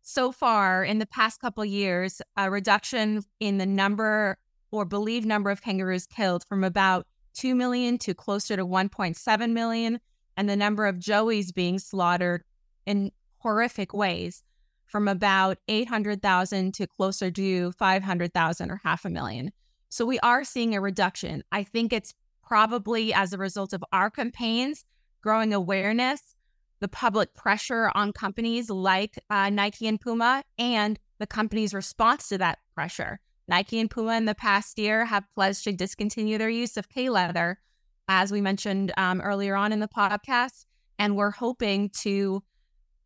so 0.00 0.32
far 0.32 0.82
in 0.82 0.98
the 0.98 1.04
past 1.04 1.42
couple 1.42 1.62
years 1.62 2.22
a 2.38 2.50
reduction 2.50 3.22
in 3.38 3.58
the 3.58 3.66
number 3.66 4.38
or 4.70 4.86
believed 4.86 5.26
number 5.26 5.50
of 5.50 5.60
kangaroos 5.60 6.06
killed 6.06 6.42
from 6.48 6.64
about 6.64 7.06
2 7.34 7.54
million 7.54 7.98
to 7.98 8.14
closer 8.14 8.56
to 8.56 8.64
1.7 8.64 9.52
million, 9.52 10.00
and 10.38 10.48
the 10.48 10.56
number 10.56 10.86
of 10.86 10.96
joeys 10.96 11.52
being 11.52 11.78
slaughtered 11.78 12.42
in 12.86 13.12
horrific 13.40 13.92
ways 13.92 14.42
from 14.86 15.06
about 15.06 15.58
800,000 15.68 16.72
to 16.72 16.86
closer 16.86 17.30
to 17.30 17.72
500,000 17.72 18.70
or 18.70 18.80
half 18.82 19.04
a 19.04 19.10
million. 19.10 19.52
So 19.90 20.06
we 20.06 20.18
are 20.20 20.44
seeing 20.44 20.74
a 20.74 20.80
reduction. 20.80 21.44
I 21.52 21.62
think 21.62 21.92
it's 21.92 22.14
probably 22.50 23.14
as 23.14 23.32
a 23.32 23.38
result 23.38 23.72
of 23.72 23.84
our 23.92 24.10
campaigns, 24.10 24.84
growing 25.22 25.54
awareness, 25.54 26.34
the 26.80 26.88
public 26.88 27.32
pressure 27.32 27.92
on 27.94 28.12
companies 28.12 28.68
like 28.68 29.22
uh, 29.30 29.48
Nike 29.48 29.86
and 29.86 30.00
Puma, 30.00 30.42
and 30.58 30.98
the 31.20 31.28
company's 31.28 31.72
response 31.72 32.28
to 32.28 32.38
that 32.38 32.58
pressure. 32.74 33.20
Nike 33.46 33.78
and 33.78 33.88
Puma 33.88 34.16
in 34.16 34.24
the 34.24 34.34
past 34.34 34.80
year 34.80 35.04
have 35.04 35.32
pledged 35.36 35.62
to 35.62 35.72
discontinue 35.72 36.38
their 36.38 36.50
use 36.50 36.76
of 36.76 36.88
K 36.88 37.08
leather, 37.08 37.60
as 38.08 38.32
we 38.32 38.40
mentioned 38.40 38.90
um, 38.96 39.20
earlier 39.20 39.54
on 39.54 39.72
in 39.72 39.78
the 39.78 39.86
podcast. 39.86 40.64
And 40.98 41.16
we're 41.16 41.30
hoping 41.30 41.90
to 42.00 42.42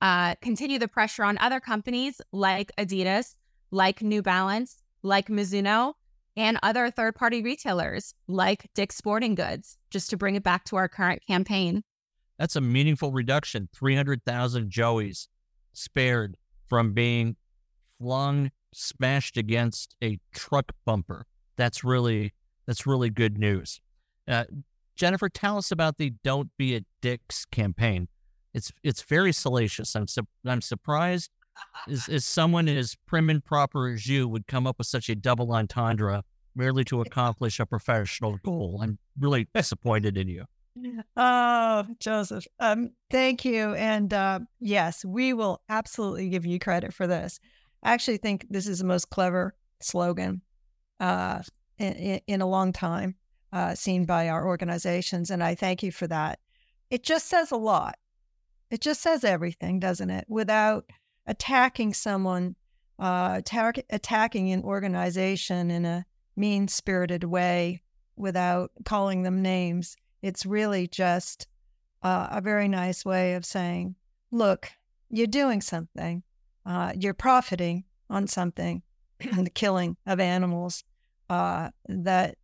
uh, 0.01 0.37
continue 0.37 0.79
the 0.79 0.89
pressure 0.89 1.23
on 1.23 1.37
other 1.37 1.61
companies 1.61 2.19
like 2.33 2.73
Adidas, 2.79 3.37
like 3.71 4.01
New 4.01 4.23
Balance, 4.23 4.83
like 5.03 5.29
Mizuno, 5.29 5.93
and 6.37 6.59
other 6.63 6.91
third 6.91 7.15
party 7.15 7.43
retailers 7.43 8.15
like 8.27 8.69
Dick's 8.75 8.97
Sporting 8.97 9.35
Goods, 9.35 9.79
just 9.91 10.11
to 10.11 10.17
bring 10.17 10.35
it 10.35 10.43
back 10.43 10.65
to 10.65 10.77
our 10.77 10.89
current 10.89 11.25
campaign. 11.27 11.83
That's 12.39 12.57
a 12.57 12.61
meaningful 12.61 13.13
reduction 13.13 13.69
300,000 13.75 14.71
Joeys 14.71 15.29
spared 15.73 16.37
from 16.67 16.93
being 16.93 17.37
flung, 18.01 18.51
smashed 18.73 19.37
against 19.37 19.95
a 20.03 20.19
truck 20.35 20.73
bumper. 20.85 21.27
That's 21.57 21.85
really 21.85 22.33
that's 22.67 22.87
really 22.87 23.11
good 23.11 23.39
news. 23.39 23.81
Uh, 24.27 24.45
Jennifer, 24.97 25.29
tell 25.29 25.59
us 25.59 25.71
about 25.71 25.99
the 25.99 26.15
"Don't 26.25 26.51
Be 26.57 26.77
a 26.77 26.81
Dick's" 27.01 27.45
campaign. 27.45 28.09
It's 28.53 28.73
it's 28.83 29.03
very 29.03 29.33
salacious. 29.33 29.95
I'm 29.95 30.09
su- 30.09 30.27
I'm 30.45 30.61
surprised 30.61 31.31
as, 31.89 32.09
as 32.09 32.25
someone 32.25 32.69
as 32.69 32.97
prim 33.07 33.31
and 33.31 33.45
proper 33.45 33.89
as 33.89 34.07
you 34.07 34.29
would 34.29 34.47
come 34.47 34.67
up 34.67 34.79
with 34.79 34.87
such 34.87 35.09
a 35.09 35.15
double 35.15 35.53
entendre 35.53 36.23
merely 36.55 36.85
to 36.85 37.01
accomplish 37.03 37.61
a 37.61 37.67
professional 37.67 38.39
goal. 38.45 38.81
I'm 38.83 38.99
really 39.19 39.49
disappointed 39.55 40.17
in 40.17 40.29
you. 40.29 40.45
Oh, 41.17 41.87
Joseph, 42.01 42.47
um, 42.59 42.91
thank 43.11 43.45
you. 43.45 43.75
And 43.75 44.13
uh, 44.13 44.41
yes, 44.61 45.05
we 45.05 45.33
will 45.33 45.63
absolutely 45.69 46.29
give 46.29 46.45
you 46.45 46.59
credit 46.59 46.93
for 46.93 47.07
this. 47.07 47.39
I 47.85 47.93
actually 47.93 48.17
think 48.17 48.47
this 48.51 48.67
is 48.67 48.81
the 48.81 48.85
most 48.85 49.11
clever 49.11 49.55
slogan 49.81 50.43
uh, 50.99 51.43
in, 51.79 52.21
in, 52.27 52.41
a 52.41 52.47
long 52.47 52.73
time 52.73 53.15
uh, 53.53 53.75
seen 53.75 54.05
by 54.05 54.29
our 54.29 54.47
organizations. 54.47 55.31
And 55.31 55.45
I 55.45 55.55
thank 55.55 55.83
you 55.83 55.93
for 55.93 56.07
that. 56.09 56.41
It 56.91 57.03
just 57.03 57.29
says 57.29 57.53
a 57.53 57.57
lot. 57.57 57.97
It 58.71 58.81
just 58.81 59.01
says 59.01 59.23
everything, 59.23 59.79
doesn't 59.79 60.11
it? 60.11 60.25
Without 60.29 60.87
attacking 61.27 61.95
someone, 61.95 62.57
uh, 62.99 63.35
attack, 63.39 63.85
attacking 63.91 64.53
an 64.53 64.63
organization 64.63 65.71
in 65.71 65.85
a 65.85 66.05
mean 66.37 66.69
spirited 66.69 67.25
way 67.25 67.83
without 68.17 68.71
calling 68.85 69.23
them 69.23 69.43
names. 69.43 69.97
It's 70.23 70.47
really 70.47 70.87
just 70.87 71.47
uh, 72.03 72.29
a 72.31 72.41
very 72.41 72.69
nice 72.69 73.05
way 73.05 73.35
of 73.35 73.45
saying, 73.45 73.95
look, 74.31 74.71
you're 75.11 75.27
doing 75.27 75.61
something, 75.61 76.23
uh, 76.67 76.93
you're 76.97 77.15
profiting 77.15 77.85
on 78.11 78.27
something, 78.27 78.83
the 79.19 79.51
killing 79.51 79.97
of 80.07 80.21
animals 80.21 80.85
uh, 81.31 81.71
that 81.89 82.37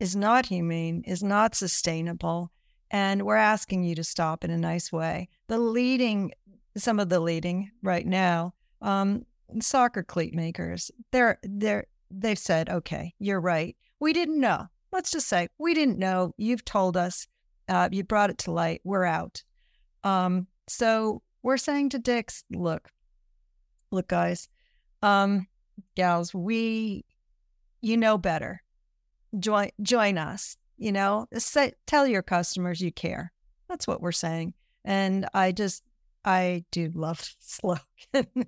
is 0.00 0.14
not 0.14 0.46
humane, 0.46 1.02
is 1.06 1.22
not 1.22 1.54
sustainable. 1.54 2.50
And 2.90 3.22
we're 3.22 3.36
asking 3.36 3.84
you 3.84 3.94
to 3.96 4.04
stop 4.04 4.44
in 4.44 4.50
a 4.50 4.56
nice 4.56 4.90
way. 4.92 5.28
The 5.48 5.58
leading 5.58 6.32
some 6.78 6.98
of 6.98 7.08
the 7.08 7.20
leading 7.20 7.70
right 7.82 8.06
now 8.06 8.54
um, 8.82 9.24
soccer 9.60 10.02
cleat 10.02 10.34
makers. 10.34 10.90
They're 11.10 11.38
they're 11.42 11.86
they've 12.10 12.38
said, 12.38 12.68
okay, 12.68 13.14
you're 13.18 13.40
right. 13.40 13.76
We 14.00 14.12
didn't 14.12 14.40
know. 14.40 14.66
Let's 14.92 15.10
just 15.10 15.28
say 15.28 15.48
we 15.58 15.74
didn't 15.74 15.98
know. 15.98 16.34
You've 16.36 16.64
told 16.64 16.96
us. 16.96 17.26
Uh, 17.68 17.88
you 17.92 18.02
brought 18.02 18.30
it 18.30 18.38
to 18.38 18.50
light. 18.50 18.80
We're 18.82 19.04
out. 19.04 19.42
Um, 20.02 20.46
so 20.68 21.20
we're 21.42 21.58
saying 21.58 21.90
to 21.90 21.98
Dick's, 21.98 22.42
look, 22.50 22.88
look, 23.90 24.08
guys, 24.08 24.48
um, 25.02 25.46
gals, 25.94 26.32
we, 26.32 27.04
you 27.82 27.96
know 27.98 28.16
better. 28.16 28.62
Join 29.38 29.68
join 29.82 30.16
us. 30.16 30.56
You 30.78 30.92
know, 30.92 31.26
say, 31.36 31.72
tell 31.86 32.06
your 32.06 32.22
customers 32.22 32.80
you 32.80 32.92
care. 32.92 33.32
That's 33.68 33.86
what 33.86 34.00
we're 34.00 34.12
saying. 34.12 34.54
And 34.84 35.28
I 35.34 35.52
just 35.52 35.82
I 36.24 36.64
do 36.70 36.90
love 36.94 37.20
slogan. 37.38 38.46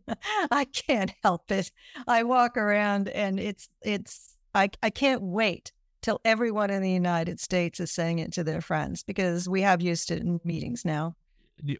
I 0.51 0.65
can't 0.65 1.13
help 1.23 1.51
it. 1.51 1.71
I 2.07 2.23
walk 2.25 2.57
around 2.57 3.09
and 3.09 3.39
it's 3.41 3.69
it's 3.83 4.37
I 4.55 4.71
I 4.83 4.91
can't 4.91 5.23
wait 5.23 5.73
till 6.03 6.21
everyone 6.25 6.71
in 6.71 6.83
the 6.83 6.91
United 6.91 7.41
States 7.41 7.81
is 7.81 7.91
saying 7.91 8.19
it 8.19 8.33
to 8.33 8.45
their 8.45 8.61
friends 8.61 9.03
because 9.03 9.49
we 9.49 9.63
have 9.63 9.83
used 9.83 10.11
it 10.11 10.21
in 10.21 10.41
meetings 10.45 10.85
now. 10.85 11.15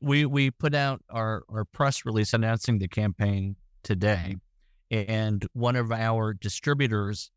We 0.03 0.27
we 0.27 0.51
put 0.51 0.75
out 0.75 1.03
our, 1.09 1.43
our 1.49 1.65
press 1.65 2.05
release 2.05 2.35
announcing 2.35 2.79
the 2.79 2.89
campaign 2.89 3.57
today, 3.83 4.37
and 4.91 5.47
one 5.55 5.77
of 5.77 5.91
our 5.91 6.35
distributors 6.35 7.31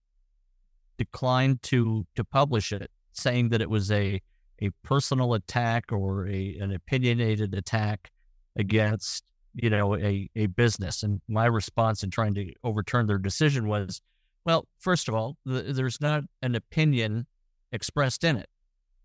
declined 0.97 1.61
to 1.63 2.05
to 2.15 2.23
publish 2.25 2.73
it, 2.73 2.91
saying 3.13 3.49
that 3.49 3.61
it 3.61 3.69
was 3.69 3.91
a 3.91 4.21
a 4.61 4.69
personal 4.83 5.33
attack 5.33 5.91
or 5.91 6.27
a 6.27 6.57
an 6.59 6.73
opinionated 6.73 7.53
attack 7.53 8.11
against 8.55 9.23
you 9.53 9.69
know 9.69 9.95
a, 9.95 10.29
a 10.35 10.47
business. 10.47 11.03
And 11.03 11.21
my 11.27 11.45
response 11.45 12.03
in 12.03 12.09
trying 12.09 12.33
to 12.35 12.51
overturn 12.63 13.07
their 13.07 13.17
decision 13.17 13.67
was 13.67 14.01
well 14.45 14.67
first 14.79 15.07
of 15.07 15.15
all 15.15 15.37
th- 15.47 15.75
there's 15.75 16.01
not 16.01 16.23
an 16.41 16.55
opinion 16.55 17.27
expressed 17.71 18.23
in 18.23 18.37
it. 18.37 18.49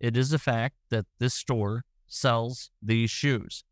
It 0.01 0.17
is 0.17 0.33
a 0.33 0.39
fact 0.39 0.77
that 0.91 1.07
this 1.19 1.35
store 1.35 1.85
sells 2.07 2.71
these 2.83 3.11
shoes. 3.11 3.65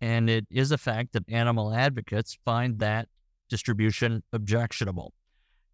And 0.00 0.30
it 0.30 0.46
is 0.50 0.70
a 0.70 0.78
fact 0.78 1.12
that 1.12 1.24
animal 1.28 1.74
advocates 1.74 2.38
find 2.44 2.78
that 2.78 3.08
distribution 3.48 4.22
objectionable. 4.32 5.12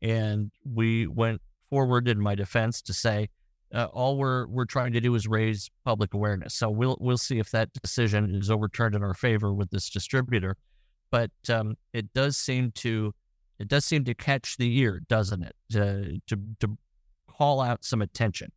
And 0.01 0.51
we 0.65 1.07
went 1.07 1.43
forward 1.69 2.09
in 2.09 2.21
my 2.21 2.35
defense 2.35 2.81
to 2.83 2.95
say 2.95 3.29
uh, 3.73 3.87
all 3.93 4.17
we're 4.17 4.47
we're 4.47 4.65
trying 4.65 4.93
to 4.93 5.01
do 5.01 5.15
is 5.15 5.27
raise 5.27 5.71
public 5.85 6.15
awareness. 6.15 6.55
So 6.55 6.71
we'll 6.71 6.97
we'll 7.01 7.19
see 7.19 7.39
if 7.39 7.51
that 7.51 7.73
decision 7.73 8.35
is 8.35 8.51
overturned 8.51 8.95
in 8.95 9.03
our 9.03 9.15
favor 9.15 9.53
with 9.53 9.71
this 9.71 9.91
distributor. 9.91 10.57
But 11.11 11.31
um, 11.49 11.77
it 11.93 12.13
does 12.13 12.37
seem 12.37 12.73
to 12.77 13.15
it 13.59 13.69
does 13.69 13.85
seem 13.85 14.05
to 14.05 14.15
catch 14.15 14.57
the 14.57 14.79
ear, 14.79 15.01
doesn't 15.09 15.43
it? 15.43 15.55
To 15.71 16.21
to 16.27 16.39
to 16.61 16.79
call 17.29 17.61
out 17.61 17.85
some 17.85 18.03
attention. 18.03 18.53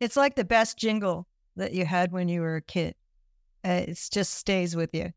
It's 0.00 0.16
like 0.16 0.34
the 0.34 0.44
best 0.44 0.78
jingle 0.78 1.26
that 1.56 1.72
you 1.72 1.84
had 1.84 2.12
when 2.12 2.28
you 2.28 2.40
were 2.40 2.56
a 2.56 2.62
kid. 2.62 2.94
Uh, 3.64 3.84
it 3.88 4.08
just 4.10 4.34
stays 4.34 4.74
with 4.74 4.94
you. 4.94 5.12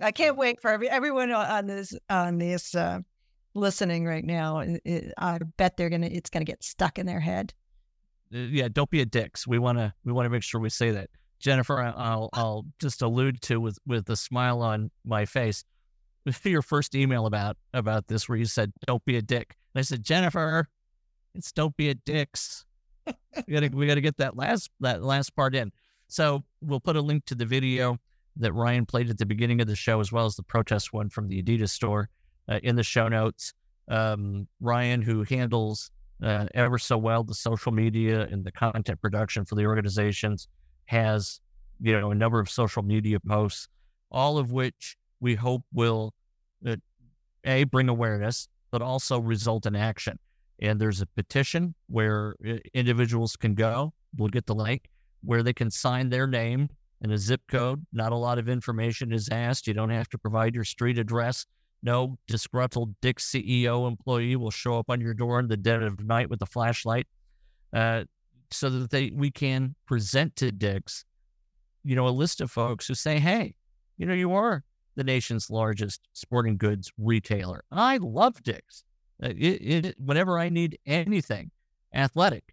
I 0.00 0.12
can't 0.12 0.36
wait 0.36 0.60
for 0.60 0.70
every, 0.70 0.90
everyone 0.90 1.32
on 1.32 1.66
this 1.66 1.94
on 2.10 2.38
this 2.38 2.74
uh, 2.74 3.00
listening 3.54 4.04
right 4.04 4.24
now. 4.24 4.58
It, 4.58 4.82
it, 4.84 5.14
I 5.16 5.38
bet 5.56 5.76
they're 5.76 5.88
gonna 5.88 6.08
it's 6.10 6.30
gonna 6.30 6.44
get 6.44 6.62
stuck 6.62 6.98
in 6.98 7.06
their 7.06 7.20
head. 7.20 7.54
Uh, 8.34 8.38
yeah, 8.38 8.68
don't 8.72 8.90
be 8.90 9.00
a 9.00 9.06
dicks. 9.06 9.46
We 9.46 9.58
want 9.58 9.78
to 9.78 9.92
we 10.04 10.12
want 10.12 10.26
to 10.26 10.30
make 10.30 10.42
sure 10.42 10.60
we 10.60 10.70
say 10.70 10.90
that. 10.92 11.10
Jennifer, 11.38 11.80
I'll 11.80 12.30
I'll 12.32 12.64
just 12.78 13.02
allude 13.02 13.40
to 13.42 13.60
with 13.60 13.78
with 13.86 14.08
a 14.08 14.16
smile 14.16 14.62
on 14.62 14.90
my 15.04 15.24
face. 15.24 15.64
Your 16.44 16.62
first 16.62 16.94
email 16.94 17.26
about 17.26 17.56
about 17.72 18.08
this, 18.08 18.28
where 18.28 18.38
you 18.38 18.46
said 18.46 18.72
"Don't 18.86 19.04
be 19.04 19.16
a 19.16 19.22
dick," 19.22 19.54
and 19.74 19.80
I 19.80 19.82
said, 19.82 20.02
Jennifer, 20.02 20.68
it's 21.34 21.52
"Don't 21.52 21.76
be 21.76 21.90
a 21.90 21.94
dicks." 21.94 22.64
we 23.06 23.54
gotta 23.54 23.70
we 23.72 23.86
gotta 23.86 24.00
get 24.00 24.16
that 24.16 24.36
last 24.36 24.70
that 24.80 25.02
last 25.02 25.34
part 25.36 25.54
in. 25.54 25.72
So 26.08 26.44
we'll 26.60 26.80
put 26.80 26.96
a 26.96 27.00
link 27.00 27.24
to 27.26 27.34
the 27.34 27.46
video 27.46 27.98
that 28.36 28.52
Ryan 28.52 28.86
played 28.86 29.10
at 29.10 29.18
the 29.18 29.26
beginning 29.26 29.60
of 29.60 29.66
the 29.66 29.76
show, 29.76 30.00
as 30.00 30.12
well 30.12 30.26
as 30.26 30.36
the 30.36 30.42
protest 30.42 30.92
one 30.92 31.08
from 31.08 31.28
the 31.28 31.42
Adidas 31.42 31.70
store, 31.70 32.08
uh, 32.48 32.60
in 32.62 32.76
the 32.76 32.82
show 32.82 33.08
notes. 33.08 33.54
Um, 33.88 34.48
Ryan, 34.60 35.02
who 35.02 35.22
handles 35.22 35.90
uh, 36.22 36.46
ever 36.54 36.78
so 36.78 36.96
well 36.96 37.22
the 37.22 37.34
social 37.34 37.72
media 37.72 38.22
and 38.30 38.44
the 38.44 38.52
content 38.52 39.00
production 39.00 39.44
for 39.44 39.54
the 39.54 39.64
organizations 39.64 40.48
has 40.86 41.40
you 41.80 41.98
know 41.98 42.10
a 42.10 42.14
number 42.14 42.40
of 42.40 42.48
social 42.48 42.82
media 42.82 43.18
posts 43.20 43.68
all 44.10 44.38
of 44.38 44.52
which 44.52 44.96
we 45.20 45.34
hope 45.34 45.62
will 45.72 46.14
uh, 46.66 46.76
a 47.44 47.64
bring 47.64 47.88
awareness 47.88 48.48
but 48.70 48.82
also 48.82 49.18
result 49.18 49.66
in 49.66 49.76
action. 49.76 50.18
And 50.60 50.80
there's 50.80 51.00
a 51.00 51.06
petition 51.06 51.74
where 51.88 52.34
uh, 52.46 52.54
individuals 52.74 53.36
can 53.36 53.54
go 53.54 53.92
we'll 54.16 54.28
get 54.28 54.46
the 54.46 54.54
link 54.54 54.88
where 55.22 55.42
they 55.42 55.52
can 55.52 55.70
sign 55.70 56.08
their 56.08 56.26
name 56.26 56.68
and 57.02 57.12
a 57.12 57.18
zip 57.18 57.42
code. 57.48 57.84
Not 57.92 58.12
a 58.12 58.16
lot 58.16 58.38
of 58.38 58.48
information 58.48 59.12
is 59.12 59.28
asked. 59.28 59.66
You 59.66 59.74
don't 59.74 59.90
have 59.90 60.08
to 60.10 60.18
provide 60.18 60.54
your 60.54 60.64
street 60.64 60.98
address 60.98 61.44
no 61.86 62.18
disgruntled 62.26 62.94
Dick 63.00 63.18
CEO 63.18 63.88
employee 63.88 64.36
will 64.36 64.50
show 64.50 64.78
up 64.78 64.90
on 64.90 65.00
your 65.00 65.14
door 65.14 65.40
in 65.40 65.48
the 65.48 65.56
dead 65.56 65.82
of 65.82 66.04
night 66.04 66.28
with 66.28 66.42
a 66.42 66.46
flashlight, 66.46 67.06
uh, 67.72 68.04
so 68.50 68.68
that 68.68 68.90
they 68.90 69.10
we 69.14 69.30
can 69.30 69.74
present 69.86 70.36
to 70.36 70.52
Dick's, 70.52 71.04
you 71.84 71.96
know, 71.96 72.06
a 72.06 72.10
list 72.10 72.42
of 72.42 72.50
folks 72.50 72.86
who 72.86 72.94
say, 72.94 73.18
"Hey, 73.18 73.54
you 73.96 74.04
know, 74.04 74.12
you 74.12 74.32
are 74.34 74.64
the 74.96 75.04
nation's 75.04 75.48
largest 75.48 76.00
sporting 76.12 76.56
goods 76.56 76.92
retailer. 76.98 77.62
I 77.70 77.98
love 77.98 78.42
Dick's. 78.42 78.82
Uh, 79.22 79.28
it, 79.28 79.86
it, 79.86 79.94
whenever 79.98 80.38
I 80.38 80.48
need 80.48 80.78
anything 80.84 81.50
athletic, 81.94 82.44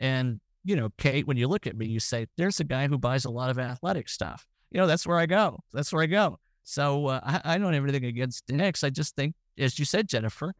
and 0.00 0.40
you 0.64 0.76
know, 0.76 0.90
Kate, 0.96 1.26
when 1.26 1.36
you 1.36 1.48
look 1.48 1.66
at 1.66 1.76
me, 1.76 1.86
you 1.86 2.00
say, 2.00 2.26
"There's 2.36 2.60
a 2.60 2.64
guy 2.64 2.86
who 2.86 2.98
buys 2.98 3.24
a 3.24 3.30
lot 3.30 3.50
of 3.50 3.58
athletic 3.58 4.08
stuff." 4.08 4.46
You 4.70 4.80
know, 4.80 4.86
that's 4.86 5.06
where 5.06 5.18
I 5.18 5.26
go. 5.26 5.60
That's 5.72 5.92
where 5.92 6.02
I 6.02 6.06
go. 6.06 6.38
So 6.68 7.06
uh, 7.06 7.20
I, 7.22 7.54
I, 7.54 7.58
don't 7.58 7.72
have 7.72 7.84
anything 7.84 8.06
against 8.06 8.44
Dick's. 8.48 8.82
I 8.82 8.90
just 8.90 9.14
think, 9.14 9.36
as 9.56 9.78
you 9.78 9.84
said, 9.84 10.08
Jennifer, 10.08 10.52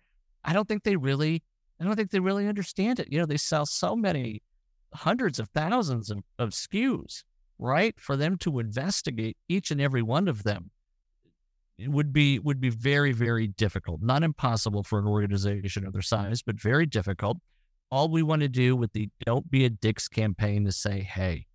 I 0.45 0.53
don't 0.53 0.69
think 0.69 0.85
they 0.85 0.95
really, 0.95 1.42
I 1.81 1.85
don't 1.85 1.97
think 1.97 2.12
they 2.12 2.21
really 2.21 2.47
understand 2.47 3.01
it. 3.01 3.09
You 3.11 3.19
know, 3.19 3.27
they 3.27 3.37
sell 3.37 3.66
so 3.66 3.97
many 3.97 4.40
hundreds 4.95 5.40
of 5.40 5.49
thousands 5.49 6.11
of, 6.11 6.19
of 6.38 6.51
SKUs, 6.51 7.25
right? 7.59 7.92
For 7.99 8.16
them 8.16 8.38
to 8.38 8.61
investigate 8.61 9.37
each 9.49 9.73
and 9.73 9.81
every 9.81 10.03
one 10.03 10.29
of 10.29 10.45
them 10.45 10.71
it 11.79 11.90
would 11.90 12.12
be 12.12 12.38
would 12.38 12.61
be 12.61 12.71
very 12.71 13.12
very 13.12 13.49
difficult. 13.49 14.01
Not 14.01 14.23
impossible 14.23 14.83
for 14.83 14.99
an 14.99 15.07
organization 15.07 15.87
of 15.87 15.92
their 15.92 16.03
size, 16.03 16.42
but 16.42 16.61
very 16.61 16.87
difficult. 16.87 17.38
All 17.90 18.09
we 18.09 18.23
want 18.23 18.42
to 18.42 18.49
do 18.49 18.75
with 18.75 18.92
the 18.92 19.11
"Don't 19.25 19.51
Be 19.51 19.64
a 19.64 19.71
Dick's" 19.71 20.09
campaign 20.09 20.66
is 20.66 20.77
say, 20.77 21.01
"Hey, 21.01 21.47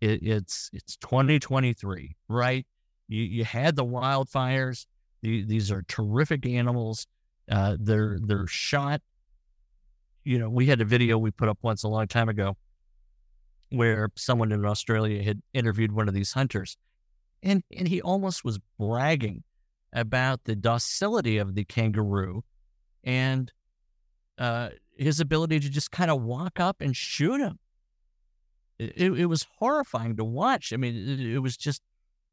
it, 0.00 0.22
it's 0.22 0.70
it's 0.72 0.96
2023, 0.96 2.16
right? 2.28 2.66
You, 3.12 3.24
you 3.24 3.44
had 3.44 3.76
the 3.76 3.84
wildfires. 3.84 4.86
The, 5.20 5.44
these 5.44 5.70
are 5.70 5.82
terrific 5.86 6.46
animals. 6.46 7.06
Uh, 7.50 7.76
they're 7.78 8.18
they're 8.22 8.46
shot. 8.46 9.02
You 10.24 10.38
know, 10.38 10.48
we 10.48 10.66
had 10.66 10.80
a 10.80 10.84
video 10.84 11.18
we 11.18 11.30
put 11.30 11.48
up 11.48 11.58
once 11.62 11.82
a 11.82 11.88
long 11.88 12.06
time 12.06 12.28
ago 12.28 12.56
where 13.70 14.10
someone 14.16 14.50
in 14.50 14.64
Australia 14.64 15.22
had 15.22 15.42
interviewed 15.52 15.92
one 15.92 16.08
of 16.08 16.14
these 16.14 16.32
hunters, 16.32 16.78
and 17.42 17.62
and 17.76 17.86
he 17.86 18.00
almost 18.00 18.44
was 18.44 18.58
bragging 18.78 19.44
about 19.92 20.44
the 20.44 20.56
docility 20.56 21.36
of 21.36 21.54
the 21.54 21.64
kangaroo 21.64 22.42
and 23.04 23.52
uh, 24.38 24.70
his 24.96 25.20
ability 25.20 25.60
to 25.60 25.68
just 25.68 25.90
kind 25.90 26.10
of 26.10 26.22
walk 26.22 26.58
up 26.58 26.80
and 26.80 26.96
shoot 26.96 27.40
him. 27.40 27.58
It, 28.78 29.12
it, 29.12 29.26
was 29.26 29.46
horrifying 29.58 30.16
to 30.16 30.24
watch. 30.24 30.72
I 30.72 30.76
mean, 30.76 30.96
it, 30.96 31.20
it 31.20 31.38
was 31.40 31.58
just 31.58 31.82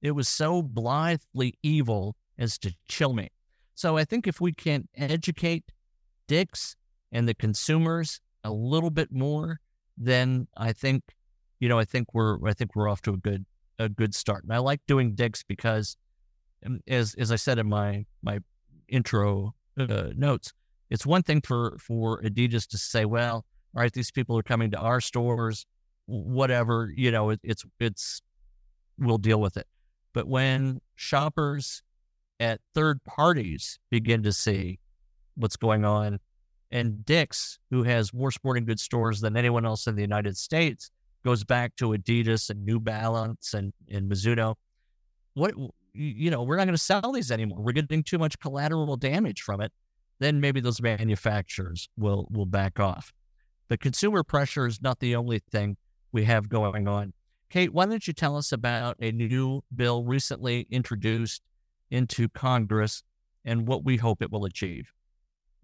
it 0.01 0.11
was 0.11 0.27
so 0.27 0.61
blithely 0.61 1.55
evil 1.63 2.15
as 2.37 2.57
to 2.59 2.73
chill 2.87 3.13
me. 3.13 3.29
So 3.75 3.97
I 3.97 4.05
think 4.05 4.27
if 4.27 4.41
we 4.41 4.51
can 4.53 4.87
educate 4.95 5.71
Dick's 6.27 6.75
and 7.11 7.27
the 7.27 7.33
consumers 7.33 8.21
a 8.43 8.51
little 8.51 8.89
bit 8.89 9.11
more, 9.11 9.59
then 9.97 10.47
I 10.55 10.73
think, 10.73 11.03
you 11.59 11.69
know, 11.69 11.79
I 11.79 11.85
think 11.85 12.13
we're 12.13 12.37
I 12.47 12.53
think 12.53 12.75
we're 12.75 12.89
off 12.89 13.01
to 13.03 13.13
a 13.13 13.17
good 13.17 13.45
a 13.77 13.89
good 13.89 14.13
start. 14.13 14.43
And 14.43 14.53
I 14.53 14.57
like 14.57 14.81
doing 14.87 15.15
Dick's 15.15 15.43
because, 15.43 15.97
um, 16.65 16.79
as 16.87 17.15
as 17.15 17.31
I 17.31 17.35
said 17.35 17.59
in 17.59 17.67
my 17.67 18.05
my 18.21 18.39
intro 18.87 19.55
uh, 19.77 20.09
notes, 20.15 20.53
it's 20.89 21.05
one 21.05 21.23
thing 21.23 21.41
for 21.41 21.77
for 21.79 22.21
Adidas 22.21 22.67
to 22.67 22.77
say, 22.77 23.05
well, 23.05 23.45
all 23.75 23.81
right, 23.81 23.93
these 23.93 24.11
people 24.11 24.37
are 24.37 24.43
coming 24.43 24.71
to 24.71 24.77
our 24.77 25.01
stores, 25.01 25.65
whatever, 26.05 26.91
you 26.95 27.11
know, 27.11 27.29
it, 27.31 27.39
it's 27.43 27.65
it's 27.79 28.21
we'll 28.97 29.17
deal 29.17 29.39
with 29.39 29.57
it. 29.57 29.67
But 30.13 30.27
when 30.27 30.81
shoppers 30.95 31.83
at 32.39 32.61
third 32.73 33.03
parties 33.03 33.79
begin 33.89 34.23
to 34.23 34.33
see 34.33 34.79
what's 35.35 35.57
going 35.57 35.85
on, 35.85 36.19
and 36.71 37.03
Dick's, 37.05 37.59
who 37.69 37.83
has 37.83 38.13
more 38.13 38.31
sporting 38.31 38.65
goods 38.65 38.83
stores 38.83 39.21
than 39.21 39.35
anyone 39.35 39.65
else 39.65 39.87
in 39.87 39.95
the 39.95 40.01
United 40.01 40.37
States, 40.37 40.91
goes 41.25 41.43
back 41.43 41.75
to 41.77 41.89
Adidas 41.89 42.49
and 42.49 42.63
New 42.63 42.79
Balance 42.79 43.53
and, 43.53 43.73
and 43.91 44.09
Mizuno, 44.09 44.55
what 45.33 45.53
you 45.93 46.29
know, 46.29 46.43
we're 46.43 46.57
not 46.57 46.65
going 46.65 46.75
to 46.75 46.81
sell 46.81 47.11
these 47.11 47.31
anymore. 47.31 47.59
We're 47.61 47.71
getting 47.71 48.03
too 48.03 48.17
much 48.17 48.39
collateral 48.39 48.95
damage 48.95 49.41
from 49.41 49.61
it. 49.61 49.71
Then 50.19 50.39
maybe 50.39 50.59
those 50.59 50.81
manufacturers 50.81 51.89
will 51.97 52.27
will 52.29 52.45
back 52.45 52.79
off. 52.79 53.13
The 53.69 53.77
consumer 53.77 54.23
pressure 54.23 54.67
is 54.67 54.81
not 54.81 54.99
the 54.99 55.15
only 55.15 55.39
thing 55.51 55.77
we 56.11 56.25
have 56.25 56.49
going 56.49 56.87
on. 56.87 57.13
Kate, 57.49 57.73
why 57.73 57.85
don't 57.85 58.05
you 58.05 58.13
tell 58.13 58.37
us 58.37 58.51
about 58.51 58.95
a 58.99 59.11
new 59.11 59.63
bill 59.75 60.03
recently 60.03 60.67
introduced 60.69 61.41
into 61.89 62.29
Congress 62.29 63.01
and 63.43 63.67
what 63.67 63.83
we 63.83 63.97
hope 63.97 64.21
it 64.21 64.31
will 64.31 64.45
achieve? 64.45 64.91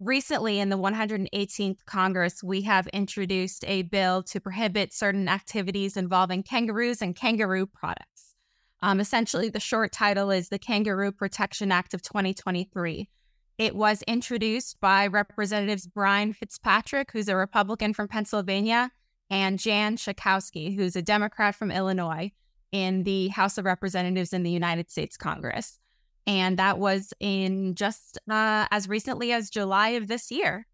Recently, 0.00 0.58
in 0.58 0.68
the 0.68 0.76
118th 0.76 1.84
Congress, 1.86 2.42
we 2.42 2.62
have 2.62 2.86
introduced 2.88 3.64
a 3.66 3.82
bill 3.82 4.22
to 4.24 4.40
prohibit 4.40 4.92
certain 4.92 5.28
activities 5.28 5.96
involving 5.96 6.42
kangaroos 6.42 7.00
and 7.00 7.14
kangaroo 7.14 7.66
products. 7.66 8.34
Um, 8.82 9.00
essentially, 9.00 9.48
the 9.48 9.60
short 9.60 9.92
title 9.92 10.30
is 10.30 10.48
the 10.50 10.58
Kangaroo 10.58 11.12
Protection 11.12 11.72
Act 11.72 11.94
of 11.94 12.02
2023. 12.02 13.08
It 13.56 13.74
was 13.74 14.02
introduced 14.02 14.78
by 14.80 15.06
Representatives 15.06 15.86
Brian 15.86 16.34
Fitzpatrick, 16.34 17.10
who's 17.12 17.28
a 17.28 17.36
Republican 17.36 17.94
from 17.94 18.06
Pennsylvania, 18.06 18.90
and 19.30 19.58
Jan 19.58 19.96
Schakowsky, 19.96 20.76
who's 20.76 20.96
a 20.96 21.02
Democrat 21.02 21.54
from 21.54 21.70
Illinois 21.70 22.32
in 22.72 23.04
the 23.04 23.28
House 23.28 23.58
of 23.58 23.64
Representatives 23.64 24.32
in 24.32 24.42
the 24.42 24.50
United 24.50 24.90
States 24.90 25.16
Congress. 25.16 25.78
And 26.26 26.58
that 26.58 26.78
was 26.78 27.12
in 27.20 27.74
just 27.74 28.18
uh, 28.28 28.66
as 28.70 28.88
recently 28.88 29.32
as 29.32 29.48
July 29.48 29.90
of 29.90 30.08
this 30.08 30.30
year. 30.30 30.66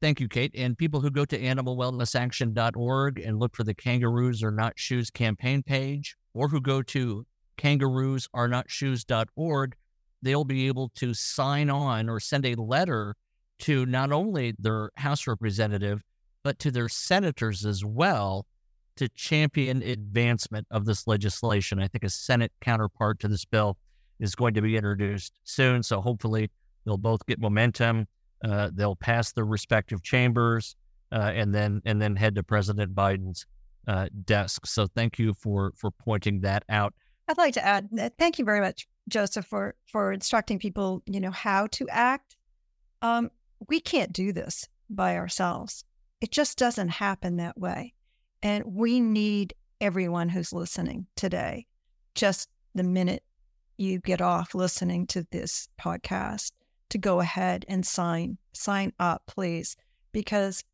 Thank 0.00 0.20
you, 0.20 0.28
Kate. 0.28 0.52
And 0.54 0.76
people 0.76 1.00
who 1.00 1.10
go 1.10 1.24
to 1.24 1.38
animalwellnessaction.org 1.38 3.20
and 3.20 3.38
look 3.38 3.56
for 3.56 3.64
the 3.64 3.74
Kangaroos 3.74 4.42
Are 4.42 4.50
Not 4.50 4.78
Shoes 4.78 5.10
campaign 5.10 5.62
page, 5.62 6.16
or 6.34 6.48
who 6.48 6.60
go 6.60 6.82
to 6.82 7.26
kangaroosarenotshoes.org, 7.58 9.76
they'll 10.22 10.44
be 10.44 10.66
able 10.66 10.90
to 10.96 11.14
sign 11.14 11.70
on 11.70 12.08
or 12.08 12.20
send 12.20 12.46
a 12.46 12.54
letter 12.54 13.16
to 13.60 13.86
not 13.86 14.12
only 14.12 14.54
their 14.58 14.90
House 14.96 15.26
representative, 15.26 16.02
but 16.44 16.58
to 16.60 16.70
their 16.70 16.88
senators 16.88 17.64
as 17.64 17.84
well 17.84 18.46
to 18.96 19.08
champion 19.08 19.82
advancement 19.82 20.66
of 20.70 20.84
this 20.84 21.08
legislation. 21.08 21.80
I 21.80 21.88
think 21.88 22.04
a 22.04 22.10
Senate 22.10 22.52
counterpart 22.60 23.18
to 23.20 23.28
this 23.28 23.44
bill 23.44 23.76
is 24.20 24.36
going 24.36 24.54
to 24.54 24.62
be 24.62 24.76
introduced 24.76 25.32
soon. 25.42 25.82
So 25.82 26.00
hopefully 26.00 26.50
they'll 26.84 26.96
both 26.96 27.26
get 27.26 27.40
momentum. 27.40 28.06
Uh, 28.44 28.70
they'll 28.72 28.94
pass 28.94 29.32
their 29.32 29.46
respective 29.46 30.02
chambers 30.02 30.76
uh, 31.10 31.32
and 31.34 31.54
then 31.54 31.80
and 31.84 32.00
then 32.00 32.14
head 32.14 32.34
to 32.34 32.42
President 32.42 32.94
Biden's 32.94 33.46
uh, 33.88 34.08
desk. 34.24 34.66
So 34.66 34.86
thank 34.86 35.18
you 35.18 35.34
for 35.34 35.72
for 35.76 35.90
pointing 35.90 36.40
that 36.42 36.64
out. 36.68 36.94
I'd 37.26 37.38
like 37.38 37.54
to 37.54 37.64
add 37.64 37.88
thank 38.18 38.38
you 38.38 38.44
very 38.44 38.60
much, 38.60 38.86
Joseph, 39.08 39.46
for 39.46 39.74
for 39.86 40.12
instructing 40.12 40.58
people, 40.58 41.02
you 41.06 41.20
know, 41.20 41.30
how 41.30 41.68
to 41.68 41.88
act. 41.88 42.36
Um, 43.02 43.30
we 43.68 43.80
can't 43.80 44.12
do 44.12 44.32
this 44.32 44.68
by 44.90 45.16
ourselves. 45.16 45.84
It 46.24 46.30
just 46.30 46.56
doesn't 46.56 46.88
happen 46.88 47.36
that 47.36 47.58
way. 47.58 47.92
And 48.42 48.64
we 48.64 48.98
need 48.98 49.52
everyone 49.82 50.30
who's 50.30 50.54
listening 50.54 51.06
today, 51.16 51.66
just 52.14 52.48
the 52.74 52.82
minute 52.82 53.22
you 53.76 53.98
get 53.98 54.22
off 54.22 54.54
listening 54.54 55.06
to 55.08 55.26
this 55.30 55.68
podcast, 55.78 56.52
to 56.88 56.96
go 56.96 57.20
ahead 57.20 57.66
and 57.68 57.84
sign, 57.84 58.38
sign 58.54 58.94
up, 58.98 59.24
please, 59.26 59.76
because, 60.12 60.64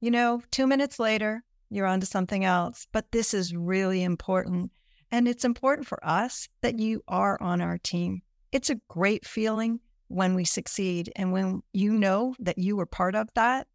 you 0.00 0.10
know, 0.10 0.42
two 0.50 0.66
minutes 0.66 0.98
later, 0.98 1.44
you're 1.70 1.86
on 1.86 2.00
to 2.00 2.06
something 2.06 2.44
else. 2.44 2.88
But 2.90 3.12
this 3.12 3.32
is 3.32 3.54
really 3.54 4.02
important. 4.02 4.72
And 5.12 5.28
it's 5.28 5.44
important 5.44 5.86
for 5.86 6.04
us 6.04 6.48
that 6.62 6.80
you 6.80 7.00
are 7.06 7.40
on 7.40 7.60
our 7.60 7.78
team. 7.78 8.22
It's 8.50 8.70
a 8.70 8.80
great 8.88 9.24
feeling 9.24 9.78
when 10.08 10.34
we 10.34 10.44
succeed. 10.44 11.12
And 11.14 11.30
when 11.30 11.62
you 11.72 11.92
know 11.92 12.34
that 12.40 12.58
you 12.58 12.74
were 12.74 12.86
part 12.86 13.14
of 13.14 13.28
that, 13.36 13.68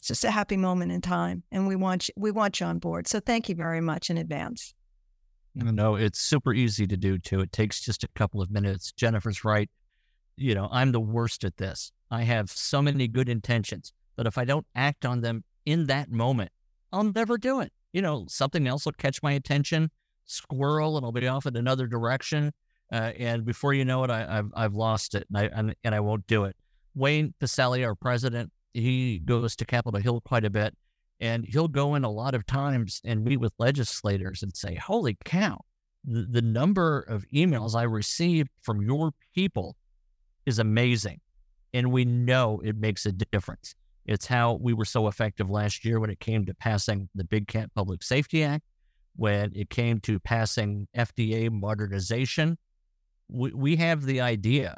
it's 0.00 0.08
just 0.08 0.24
a 0.24 0.30
happy 0.30 0.56
moment 0.56 0.90
in 0.92 1.02
time. 1.02 1.42
And 1.52 1.68
we 1.68 1.76
want 1.76 2.08
you, 2.08 2.14
we 2.16 2.30
want 2.30 2.58
you 2.58 2.64
on 2.64 2.78
board. 2.78 3.06
So 3.06 3.20
thank 3.20 3.50
you 3.50 3.54
very 3.54 3.82
much 3.82 4.08
in 4.08 4.16
advance. 4.16 4.72
No, 5.54 5.94
it's 5.96 6.18
super 6.18 6.54
easy 6.54 6.86
to 6.86 6.96
do 6.96 7.18
too. 7.18 7.40
It 7.40 7.52
takes 7.52 7.82
just 7.82 8.02
a 8.02 8.08
couple 8.14 8.40
of 8.40 8.50
minutes. 8.50 8.92
Jennifer's 8.92 9.44
right. 9.44 9.68
You 10.38 10.54
know, 10.54 10.70
I'm 10.72 10.92
the 10.92 11.00
worst 11.00 11.44
at 11.44 11.58
this. 11.58 11.92
I 12.10 12.22
have 12.22 12.50
so 12.50 12.80
many 12.80 13.08
good 13.08 13.28
intentions, 13.28 13.92
but 14.16 14.26
if 14.26 14.38
I 14.38 14.46
don't 14.46 14.66
act 14.74 15.04
on 15.04 15.20
them 15.20 15.44
in 15.66 15.86
that 15.88 16.10
moment, 16.10 16.50
I'll 16.94 17.04
never 17.04 17.36
do 17.36 17.60
it. 17.60 17.70
You 17.92 18.00
know, 18.00 18.24
something 18.26 18.66
else 18.66 18.86
will 18.86 18.92
catch 18.92 19.22
my 19.22 19.32
attention, 19.32 19.90
squirrel, 20.24 20.96
and 20.96 21.04
I'll 21.04 21.12
be 21.12 21.28
off 21.28 21.44
in 21.44 21.56
another 21.56 21.86
direction. 21.86 22.52
Uh, 22.90 23.12
and 23.18 23.44
before 23.44 23.74
you 23.74 23.84
know 23.84 24.02
it, 24.04 24.10
I, 24.10 24.20
have 24.20 24.50
I've 24.54 24.74
lost 24.74 25.14
it, 25.14 25.26
and 25.28 25.36
I 25.36 25.44
and, 25.52 25.74
and 25.84 25.94
I 25.94 26.00
won't 26.00 26.26
do 26.26 26.44
it. 26.44 26.56
Wayne 26.94 27.34
Pacelle, 27.38 27.84
our 27.84 27.94
president, 27.94 28.50
he 28.72 29.18
goes 29.18 29.56
to 29.56 29.64
Capitol 29.64 30.00
Hill 30.00 30.20
quite 30.20 30.44
a 30.44 30.50
bit, 30.50 30.74
and 31.20 31.44
he'll 31.44 31.68
go 31.68 31.94
in 31.94 32.04
a 32.04 32.10
lot 32.10 32.34
of 32.34 32.46
times 32.46 33.00
and 33.04 33.24
meet 33.24 33.38
with 33.38 33.52
legislators 33.58 34.42
and 34.42 34.56
say, 34.56 34.74
"Holy 34.76 35.16
cow, 35.24 35.60
the, 36.04 36.26
the 36.30 36.42
number 36.42 37.00
of 37.00 37.26
emails 37.34 37.74
I 37.74 37.82
received 37.82 38.50
from 38.62 38.82
your 38.82 39.12
people 39.34 39.76
is 40.46 40.58
amazing," 40.58 41.20
and 41.74 41.92
we 41.92 42.04
know 42.04 42.60
it 42.64 42.76
makes 42.76 43.06
a 43.06 43.12
difference. 43.12 43.74
It's 44.06 44.26
how 44.26 44.54
we 44.54 44.72
were 44.72 44.84
so 44.84 45.08
effective 45.08 45.50
last 45.50 45.84
year 45.84 46.00
when 46.00 46.10
it 46.10 46.20
came 46.20 46.46
to 46.46 46.54
passing 46.54 47.08
the 47.14 47.24
Big 47.24 47.48
Cat 47.48 47.70
Public 47.74 48.02
Safety 48.02 48.42
Act, 48.42 48.64
when 49.16 49.52
it 49.54 49.70
came 49.70 50.00
to 50.00 50.18
passing 50.18 50.88
FDA 50.96 51.50
modernization 51.50 52.56
we, 53.32 53.52
we 53.52 53.76
have 53.76 54.04
the 54.04 54.20
idea, 54.20 54.76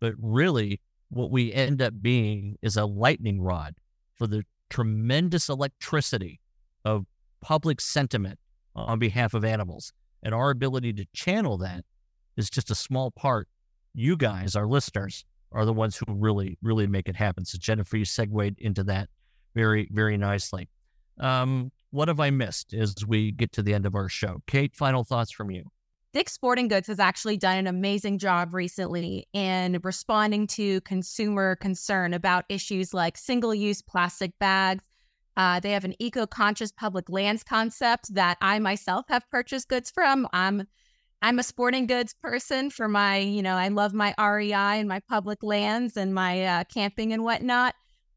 but 0.00 0.14
really 0.18 0.80
what 1.10 1.30
we 1.30 1.52
end 1.52 1.82
up 1.82 1.94
being 2.00 2.56
is 2.62 2.76
a 2.76 2.86
lightning 2.86 3.40
rod 3.40 3.74
for 4.14 4.26
the 4.26 4.44
tremendous 4.68 5.48
electricity 5.48 6.40
of 6.84 7.04
public 7.40 7.80
sentiment 7.80 8.38
on 8.74 8.98
behalf 8.98 9.34
of 9.34 9.44
animals. 9.44 9.92
And 10.22 10.34
our 10.34 10.50
ability 10.50 10.92
to 10.94 11.06
channel 11.12 11.58
that 11.58 11.84
is 12.36 12.48
just 12.48 12.70
a 12.70 12.74
small 12.74 13.10
part. 13.10 13.48
You 13.94 14.16
guys, 14.16 14.54
our 14.54 14.66
listeners, 14.66 15.24
are 15.52 15.64
the 15.64 15.72
ones 15.72 15.96
who 15.96 16.04
really, 16.08 16.56
really 16.62 16.86
make 16.86 17.08
it 17.08 17.16
happen. 17.16 17.44
So, 17.44 17.58
Jennifer, 17.58 17.96
you 17.96 18.04
segued 18.04 18.58
into 18.58 18.84
that 18.84 19.08
very, 19.54 19.88
very 19.90 20.16
nicely. 20.16 20.68
Um, 21.18 21.72
what 21.90 22.06
have 22.06 22.20
I 22.20 22.30
missed 22.30 22.72
as 22.72 22.94
we 23.04 23.32
get 23.32 23.50
to 23.52 23.62
the 23.62 23.74
end 23.74 23.84
of 23.84 23.96
our 23.96 24.08
show? 24.08 24.42
Kate, 24.46 24.76
final 24.76 25.02
thoughts 25.02 25.32
from 25.32 25.50
you. 25.50 25.64
Dick's 26.12 26.32
Sporting 26.32 26.66
Goods 26.66 26.88
has 26.88 26.98
actually 26.98 27.36
done 27.36 27.56
an 27.56 27.66
amazing 27.68 28.18
job 28.18 28.52
recently 28.52 29.28
in 29.32 29.78
responding 29.84 30.48
to 30.48 30.80
consumer 30.80 31.54
concern 31.54 32.14
about 32.14 32.44
issues 32.48 32.92
like 32.92 33.16
single 33.16 33.54
use 33.54 33.80
plastic 33.80 34.36
bags. 34.40 34.82
Uh, 35.36 35.60
they 35.60 35.70
have 35.70 35.84
an 35.84 35.94
eco 36.00 36.26
conscious 36.26 36.72
public 36.72 37.08
lands 37.08 37.44
concept 37.44 38.12
that 38.12 38.36
I 38.40 38.58
myself 38.58 39.06
have 39.08 39.30
purchased 39.30 39.68
goods 39.68 39.90
from. 39.90 40.26
I'm 40.32 40.66
I'm 41.22 41.38
a 41.38 41.42
sporting 41.42 41.86
goods 41.86 42.14
person 42.14 42.70
for 42.70 42.88
my, 42.88 43.18
you 43.18 43.42
know, 43.42 43.54
I 43.54 43.68
love 43.68 43.92
my 43.92 44.14
REI 44.18 44.80
and 44.80 44.88
my 44.88 45.00
public 45.00 45.42
lands 45.42 45.96
and 45.96 46.14
my 46.14 46.44
uh, 46.44 46.64
camping 46.64 47.12
and 47.12 47.22
whatnot. 47.22 47.74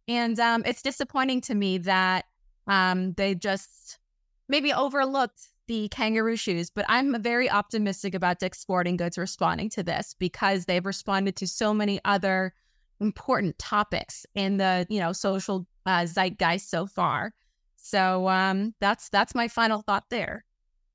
And 0.08 0.40
um, 0.40 0.64
it's 0.66 0.82
disappointing 0.82 1.42
to 1.42 1.56
me 1.56 1.80
that 1.80 2.26
um, 2.66 3.12
they 3.14 3.36
just 3.36 4.00
maybe 4.48 4.72
overlooked 4.72 5.42
the 5.68 5.88
kangaroo 5.90 6.36
shoes, 6.36 6.70
but 6.70 6.86
I'm 6.90 7.22
very 7.22 7.50
optimistic 7.50 8.14
about 8.14 8.40
Dick's 8.40 8.60
Sporting 8.60 8.98
Goods 8.98 9.18
responding 9.18 9.70
to 9.72 9.84
this 9.84 10.16
because 10.18 10.66
they've 10.66 10.86
responded 10.86 11.36
to 11.38 11.48
so 11.48 11.74
many 11.74 12.00
other 12.06 12.54
important 13.00 13.58
topics 13.60 14.26
in 14.36 14.58
the 14.58 14.86
you 14.90 15.00
know 15.00 15.14
social 15.14 15.68
uh, 15.86 16.06
zeitgeist 16.06 16.70
so 16.70 16.86
far. 16.86 17.34
So 17.76 18.28
um, 18.30 18.74
that's 18.80 19.10
that's 19.10 19.36
my 19.36 19.48
final 19.48 19.82
thought 19.82 20.06
there. 20.10 20.46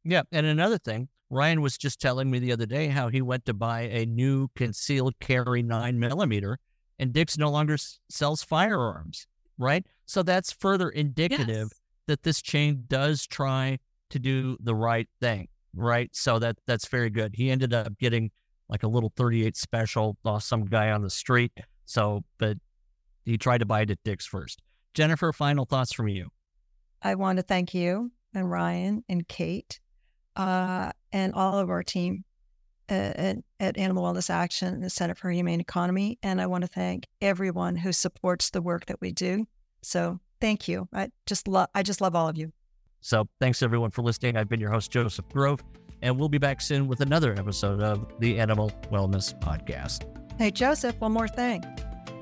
Yeah, 0.04 0.22
and 0.32 0.46
another 0.46 0.78
thing, 0.78 1.08
Ryan 1.30 1.60
was 1.60 1.76
just 1.76 2.00
telling 2.00 2.30
me 2.30 2.38
the 2.38 2.52
other 2.52 2.66
day 2.66 2.88
how 2.88 3.08
he 3.08 3.20
went 3.20 3.44
to 3.46 3.54
buy 3.54 3.82
a 3.82 4.06
new 4.06 4.48
concealed 4.54 5.18
carry 5.20 5.62
nine 5.62 5.98
millimeter, 5.98 6.58
and 6.98 7.12
Dick's 7.12 7.36
no 7.36 7.50
longer 7.50 7.74
s- 7.74 8.00
sells 8.08 8.42
firearms. 8.42 9.26
Right, 9.58 9.84
so 10.06 10.22
that's 10.22 10.52
further 10.52 10.88
indicative 10.88 11.68
yes. 11.72 11.80
that 12.06 12.22
this 12.22 12.40
chain 12.40 12.84
does 12.86 13.26
try 13.26 13.78
to 14.11 14.18
do 14.18 14.56
the 14.61 14.74
right 14.74 15.09
thing, 15.20 15.48
right? 15.74 16.11
So 16.14 16.38
that 16.38 16.56
that's 16.66 16.88
very 16.88 17.11
good. 17.11 17.34
He 17.34 17.50
ended 17.50 17.74
up 17.74 17.96
getting 17.98 18.30
like 18.68 18.82
a 18.82 18.88
little 18.88 19.12
38 19.16 19.56
special 19.56 20.16
off 20.24 20.42
some 20.42 20.64
guy 20.64 20.90
on 20.90 21.02
the 21.02 21.11
street. 21.11 21.52
So, 21.86 22.22
but 22.38 22.59
he 23.24 23.38
tried 23.38 23.59
to 23.59 23.66
buy 23.66 23.82
it 23.82 23.90
at 23.90 23.98
Dick's 24.04 24.26
first. 24.26 24.61
Jennifer, 24.94 25.32
final 25.32 25.64
thoughts 25.64 25.92
from 25.92 26.09
you. 26.09 26.28
I 27.02 27.14
want 27.14 27.36
to 27.36 27.42
thank 27.42 27.74
you 27.74 28.11
and 28.34 28.50
Ryan 28.50 29.04
and 29.09 29.26
Kate 29.26 29.80
uh, 30.36 30.90
and 31.12 31.34
all 31.34 31.59
of 31.59 31.70
our 31.70 31.82
team 31.82 32.24
at, 32.88 33.38
at, 33.61 33.76
Animal 33.76 34.04
Wellness 34.04 34.30
Action, 34.30 34.74
and 34.74 34.82
the 34.82 34.90
Center 34.90 35.14
for 35.14 35.30
Humane 35.30 35.61
Economy. 35.61 36.18
And 36.22 36.40
I 36.40 36.46
want 36.46 36.62
to 36.62 36.68
thank 36.68 37.06
everyone 37.20 37.76
who 37.76 37.92
supports 37.92 38.50
the 38.50 38.62
work 38.62 38.86
that 38.86 39.00
we 39.00 39.12
do. 39.12 39.46
So 39.82 40.20
thank 40.40 40.68
you. 40.68 40.88
I 40.92 41.11
just 41.26 41.48
love 41.48 41.68
I 41.74 41.82
just 41.82 42.00
love 42.00 42.14
all 42.14 42.28
of 42.28 42.38
you. 42.38 42.52
So 43.01 43.28
thanks 43.40 43.62
everyone 43.62 43.90
for 43.90 44.03
listening. 44.03 44.36
I've 44.36 44.49
been 44.49 44.61
your 44.61 44.70
host, 44.70 44.90
Joseph 44.90 45.28
Grove, 45.30 45.62
and 46.03 46.18
we'll 46.18 46.28
be 46.28 46.38
back 46.38 46.61
soon 46.61 46.88
with 46.88 47.01
another 47.01 47.32
episode 47.32 47.80
of 47.82 48.07
the 48.18 48.38
Animal 48.38 48.70
Wellness 48.90 49.38
Podcast. 49.40 50.05
Hey, 50.38 50.51
Joseph, 50.51 51.01
one 51.01 51.12
more 51.12 51.28
thing. 51.28 51.64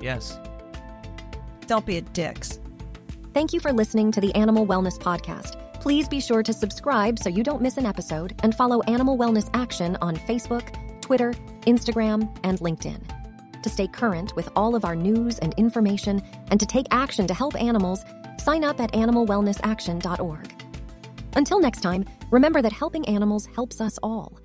Yes. 0.01 0.39
Don't 1.67 1.85
be 1.85 1.97
a 1.97 2.01
dicks. 2.01 2.59
Thank 3.33 3.53
you 3.53 3.59
for 3.59 3.71
listening 3.71 4.11
to 4.13 4.21
the 4.21 4.33
Animal 4.35 4.65
Wellness 4.65 4.97
Podcast. 4.97 5.63
Please 5.79 6.07
be 6.07 6.19
sure 6.19 6.41
to 6.41 6.53
subscribe 6.53 7.19
so 7.19 7.29
you 7.29 7.43
don't 7.43 7.61
miss 7.61 7.77
an 7.77 7.85
episode 7.85 8.33
and 8.41 8.55
follow 8.55 8.81
Animal 8.83 9.17
Wellness 9.17 9.49
Action 9.53 9.97
on 10.01 10.15
Facebook, 10.15 10.75
Twitter, 11.01 11.33
Instagram, 11.61 12.35
and 12.43 12.59
LinkedIn. 12.59 13.01
To 13.61 13.69
stay 13.69 13.87
current 13.87 14.35
with 14.35 14.49
all 14.55 14.75
of 14.75 14.85
our 14.85 14.95
news 14.95 15.39
and 15.39 15.53
information 15.55 16.21
and 16.49 16.59
to 16.59 16.65
take 16.65 16.87
action 16.91 17.27
to 17.27 17.33
help 17.33 17.55
animals, 17.61 18.03
sign 18.39 18.63
up 18.63 18.79
at 18.79 18.91
animalwellnessaction.org. 18.93 20.56
Until 21.37 21.59
next 21.59 21.81
time, 21.81 22.03
remember 22.31 22.63
that 22.63 22.73
helping 22.73 23.07
animals 23.07 23.47
helps 23.55 23.79
us 23.79 23.99
all. 24.01 24.39